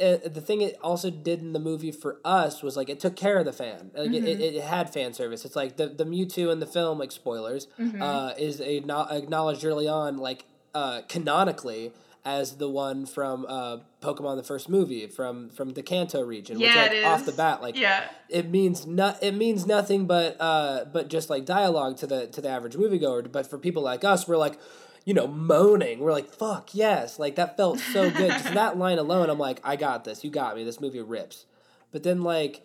[0.00, 3.14] uh, the thing it also did in the movie for us was like it took
[3.14, 3.90] care of the fan.
[3.94, 5.44] Like it, it, it had fan service.
[5.44, 7.68] It's like the the Mewtwo in the film, like spoilers,
[8.00, 11.92] uh, is a acknowledged early on, like uh, canonically
[12.24, 16.58] as the one from uh, Pokemon the first movie from from the Kanto region.
[16.58, 18.04] which, Yeah, like, it off the bat, like Yeah.
[18.28, 22.40] it means not it means nothing but uh but just like dialogue to the to
[22.40, 23.30] the average moviegoer.
[23.32, 24.58] But for people like us, we're like,
[25.04, 26.00] you know, moaning.
[26.00, 28.30] We're like, fuck yes, like that felt so good.
[28.32, 30.24] Just that line alone, I'm like, I got this.
[30.24, 30.64] You got me.
[30.64, 31.46] This movie rips.
[31.92, 32.62] But then like.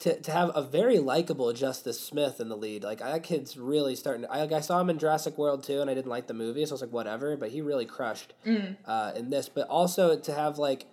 [0.00, 3.96] To, to have a very likable Justice Smith in the lead, like that kid's really
[3.96, 4.22] starting.
[4.22, 6.34] To, I, like, I saw him in Jurassic World too, and I didn't like the
[6.34, 7.34] movie, so I was like, whatever.
[7.36, 8.34] But he really crushed
[8.84, 9.48] uh, in this.
[9.48, 10.86] But also to have like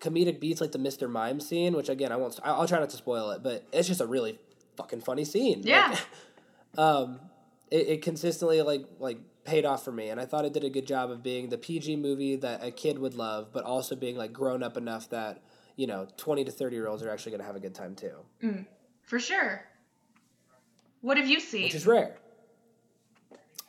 [0.00, 1.10] comedic beats like the Mr.
[1.10, 2.38] Mime scene, which again I won't.
[2.42, 4.38] I'll try not to spoil it, but it's just a really
[4.76, 5.62] fucking funny scene.
[5.64, 5.90] Yeah.
[5.90, 7.20] Like, um,
[7.70, 10.70] it, it consistently like like paid off for me, and I thought it did a
[10.70, 14.16] good job of being the PG movie that a kid would love, but also being
[14.16, 15.42] like grown up enough that
[15.78, 17.94] you know twenty to thirty year olds are actually going to have a good time
[17.94, 18.16] too,
[19.02, 19.64] For sure.
[21.00, 21.62] What have you seen?
[21.62, 22.16] which is rare.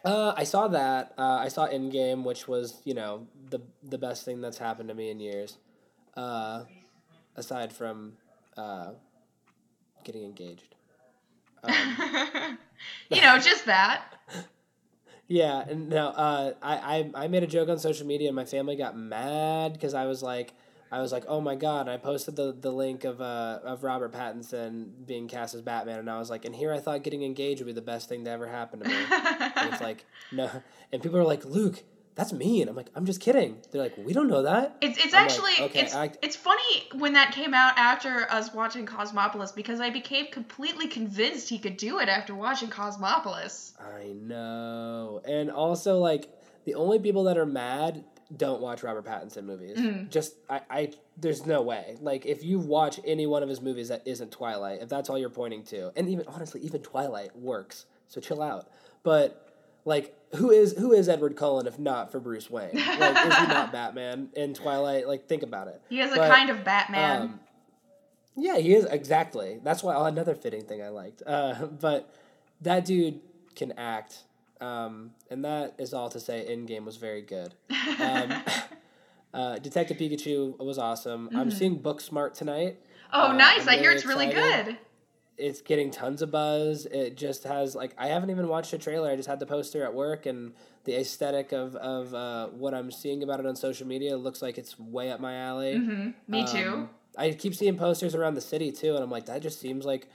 [0.03, 1.14] Uh, I saw that.
[1.18, 4.95] Uh, I saw Endgame, which was you know the the best thing that's happened to
[4.95, 5.57] me in years,
[6.18, 6.64] uh,
[7.36, 8.14] aside from
[8.57, 8.91] uh,
[10.03, 10.76] getting engaged.
[11.68, 14.03] you know, just that.
[15.32, 16.74] Yeah, and no, uh, I,
[17.14, 20.07] I I made a joke on social media, and my family got mad because I
[20.07, 20.53] was like,
[20.92, 21.82] I was like, oh my god!
[21.82, 26.00] And I posted the, the link of uh of Robert Pattinson being cast as Batman,
[26.00, 28.26] and I was like, and here I thought getting engaged would be the best thing
[28.26, 28.96] to ever happen to me.
[28.96, 30.50] and it's like no,
[30.92, 31.84] and people are like, Luke,
[32.16, 32.68] that's mean.
[32.68, 33.58] I'm like, I'm just kidding.
[33.72, 34.78] They're like, we don't know that.
[34.82, 38.30] It's it's I'm like, actually okay, it's I- it's funny when that came out after
[38.32, 43.74] us watching Cosmopolis because I became completely convinced he could do it after watching Cosmopolis.
[43.80, 45.22] I know.
[45.26, 46.30] And also like
[46.66, 48.04] the only people that are mad
[48.36, 49.78] don't watch Robert Pattinson movies.
[49.78, 50.10] Mm.
[50.10, 51.98] Just I, I there's no way.
[52.02, 55.18] Like if you watch any one of his movies that isn't Twilight, if that's all
[55.18, 55.92] you're pointing to.
[55.96, 57.86] And even honestly, even Twilight works.
[58.08, 58.70] So chill out.
[59.04, 59.46] But
[59.86, 62.76] like who is who is Edward Cullen if not for Bruce Wayne?
[62.76, 65.08] Like is he not Batman in Twilight?
[65.08, 65.82] Like think about it.
[65.90, 67.22] He has a kind of Batman.
[67.22, 67.40] um,
[68.36, 69.60] yeah, he is exactly.
[69.64, 71.24] That's why oh, another fitting thing I liked.
[71.26, 72.14] Uh, but
[72.62, 73.20] that dude
[73.56, 74.24] can act,
[74.62, 76.45] um, and that is all to say.
[76.49, 77.53] Endgame was very good.
[77.99, 78.43] Um,
[79.34, 81.30] uh, Detective Pikachu was awesome.
[81.36, 82.80] I'm seeing Booksmart tonight.
[83.12, 83.68] oh, uh, nice!
[83.68, 84.78] I hear it's really good.
[85.38, 86.86] It's getting tons of buzz.
[86.86, 89.10] It just has like I haven't even watched a trailer.
[89.10, 90.53] I just had the poster at work, and
[90.86, 94.57] the aesthetic of of uh, what I'm seeing about it on social media looks like
[94.57, 95.76] it's way up my alley.
[95.76, 96.32] Mm-hmm.
[96.32, 96.74] Me too.
[96.74, 99.86] Um, I keep seeing posters around the city too, and I'm like, that just seems
[99.86, 100.07] like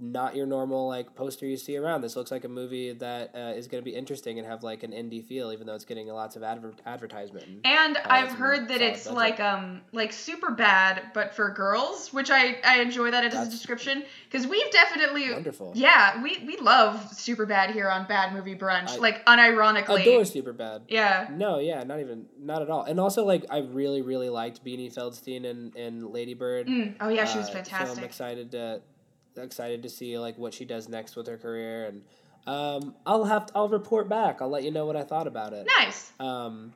[0.00, 2.00] not your normal like poster you see around.
[2.00, 4.82] This looks like a movie that uh, is going to be interesting and have like
[4.82, 7.44] an indie feel, even though it's getting lots of adver- advertisement.
[7.64, 9.16] And, And I've heard that it's budget.
[9.16, 14.04] like um like Superbad, but for girls, which I I enjoy that as a description
[14.30, 15.72] because we've definitely Wonderful.
[15.74, 20.02] Yeah, we we love Superbad here on Bad Movie Brunch, I like unironically.
[20.02, 20.82] Adore Superbad.
[20.88, 21.28] Yeah.
[21.32, 22.82] No, yeah, not even, not at all.
[22.84, 26.66] And also, like, I really, really liked Beanie Feldstein and, and Lady Bird.
[26.66, 26.94] Mm.
[27.00, 27.98] Oh yeah, she was Uh, So fantastic.
[27.98, 28.80] I'm excited to
[29.42, 32.02] excited to see like what she does next with her career, and
[32.46, 34.40] um, I'll have I'll report back.
[34.40, 35.66] I'll let you know what I thought about it.
[35.78, 36.12] nice.
[36.20, 36.72] Um,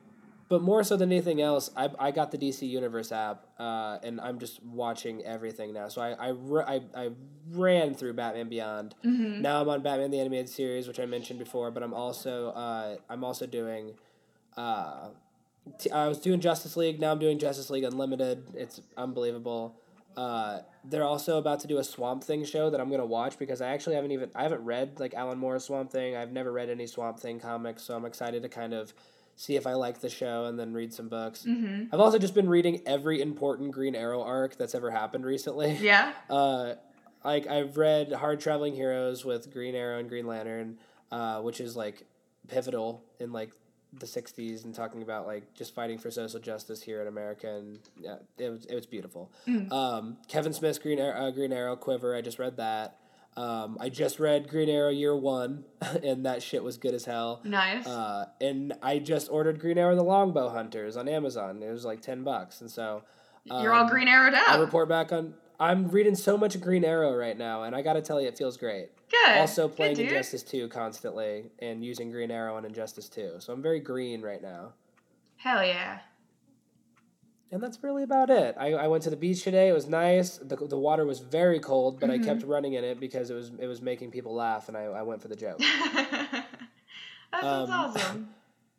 [0.49, 4.19] but more so than anything else, I, I got the DC Universe app, uh, and
[4.19, 5.89] I'm just watching everything now.
[5.89, 7.09] So I I, I, I
[7.51, 8.95] ran through Batman Beyond.
[9.05, 9.43] Mm-hmm.
[9.43, 11.69] Now I'm on Batman the Animated Series, which I mentioned before.
[11.69, 13.93] But I'm also uh, I'm also doing.
[14.57, 15.09] Uh,
[15.77, 16.99] t- I was doing Justice League.
[16.99, 18.43] Now I'm doing Justice League Unlimited.
[18.55, 19.75] It's unbelievable.
[20.17, 23.61] Uh, they're also about to do a Swamp Thing show that I'm gonna watch because
[23.61, 26.15] I actually haven't even I haven't read like Alan Moore's Swamp Thing.
[26.15, 28.93] I've never read any Swamp Thing comics, so I'm excited to kind of
[29.35, 31.45] see if I like the show and then read some books.
[31.47, 31.93] Mm-hmm.
[31.93, 35.77] I've also just been reading every important Green Arrow arc that's ever happened recently.
[35.81, 36.13] Yeah.
[36.29, 36.75] Uh,
[37.23, 40.77] like I've read Hard Traveling Heroes with Green Arrow and Green Lantern,
[41.11, 42.05] uh, which is like
[42.47, 43.51] pivotal in like
[43.93, 47.79] the '60s and talking about like just fighting for social justice here in America, and
[47.99, 49.31] yeah, it was it was beautiful.
[49.71, 52.97] Um, Kevin Smith's Green Arrow, uh, Green Arrow Quiver, I just read that.
[53.37, 55.63] Um, I just read Green Arrow Year One,
[56.03, 57.41] and that shit was good as hell.
[57.43, 57.87] Nice.
[57.87, 61.63] Uh, and I just ordered Green Arrow: The Longbow Hunters on Amazon.
[61.63, 63.03] It was like ten bucks, and so
[63.45, 65.33] You're all um, green arrowed I'll report back on.
[65.59, 68.37] I'm reading so much Green Arrow right now, and I got to tell you, it
[68.37, 68.89] feels great.
[69.09, 69.37] Good.
[69.37, 70.05] Also playing dude.
[70.07, 73.35] Injustice 2 constantly and using Green Arrow on Injustice 2.
[73.39, 74.73] So I'm very green right now.
[75.37, 75.99] Hell yeah.
[77.51, 78.55] And that's really about it.
[78.59, 79.69] I, I went to the beach today.
[79.69, 80.37] It was nice.
[80.37, 82.21] The, the water was very cold, but Mm-hmm.
[82.21, 84.83] I kept running in it because it was it was making people laugh, and I,
[84.83, 85.57] I went for the joke.
[86.01, 86.45] that
[87.41, 88.29] sounds Um, awesome.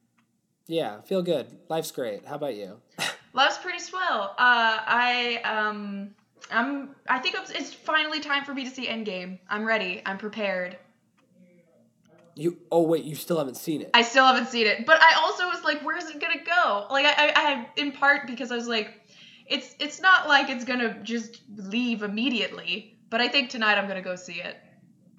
[0.69, 1.47] yeah, feel good.
[1.69, 2.25] Life's great.
[2.27, 2.77] How about you?
[3.33, 4.37] Life's pretty swell.
[4.39, 6.15] Uh, I um,
[6.51, 6.95] I'm.
[7.09, 9.39] I think it's, it's finally time for me to see Endgame.
[9.49, 10.03] I'm ready.
[10.05, 10.77] I'm prepared.
[12.35, 13.91] You oh wait, you still haven't seen it.
[13.93, 16.87] I still haven't seen it, but I also was like, where's it gonna go?
[16.91, 19.01] Like, I, I, I in part because I was like,
[19.47, 22.97] it's, it's not like it's gonna just leave immediately.
[23.11, 24.57] But I think tonight I'm gonna go see it.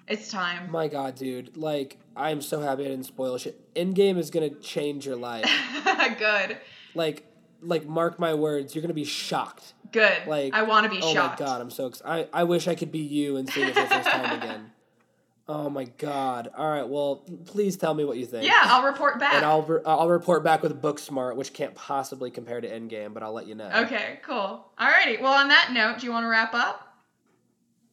[0.08, 0.70] It's time.
[0.70, 1.56] My God, dude!
[1.56, 3.74] Like I'm so happy I didn't spoil shit.
[3.74, 5.48] Endgame is gonna change your life.
[6.18, 6.58] good,
[6.94, 7.24] like
[7.60, 9.74] like mark my words, you're gonna be shocked.
[9.92, 10.26] Good.
[10.26, 11.40] Like I want to be oh shocked.
[11.40, 12.28] my god, I'm so excited.
[12.32, 14.70] I, I wish I could be you and see it for the first time again.
[15.48, 16.50] Oh my god!
[16.56, 17.16] All right, well,
[17.46, 18.46] please tell me what you think.
[18.46, 19.34] Yeah, I'll report back.
[19.34, 23.22] and I'll re- I'll report back with Booksmart, which can't possibly compare to Endgame, but
[23.24, 23.68] I'll let you know.
[23.84, 24.64] Okay, cool.
[24.80, 25.20] Alrighty.
[25.20, 26.88] Well, on that note, do you want to wrap up?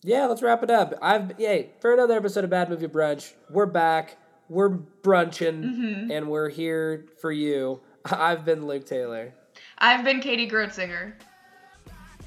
[0.04, 0.94] Yeah, let's wrap it up.
[1.02, 3.34] I've yay for another episode of Bad Movie Brunch.
[3.50, 4.18] We're back.
[4.48, 6.12] We're brunching, Mm-hmm.
[6.12, 7.82] and we're here for you.
[8.06, 9.34] I've been Luke Taylor.
[9.78, 11.14] I've been Katie Grotzinger.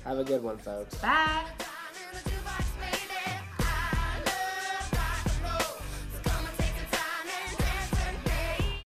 [0.05, 0.94] Have a good one, folks.
[0.96, 1.44] Bye.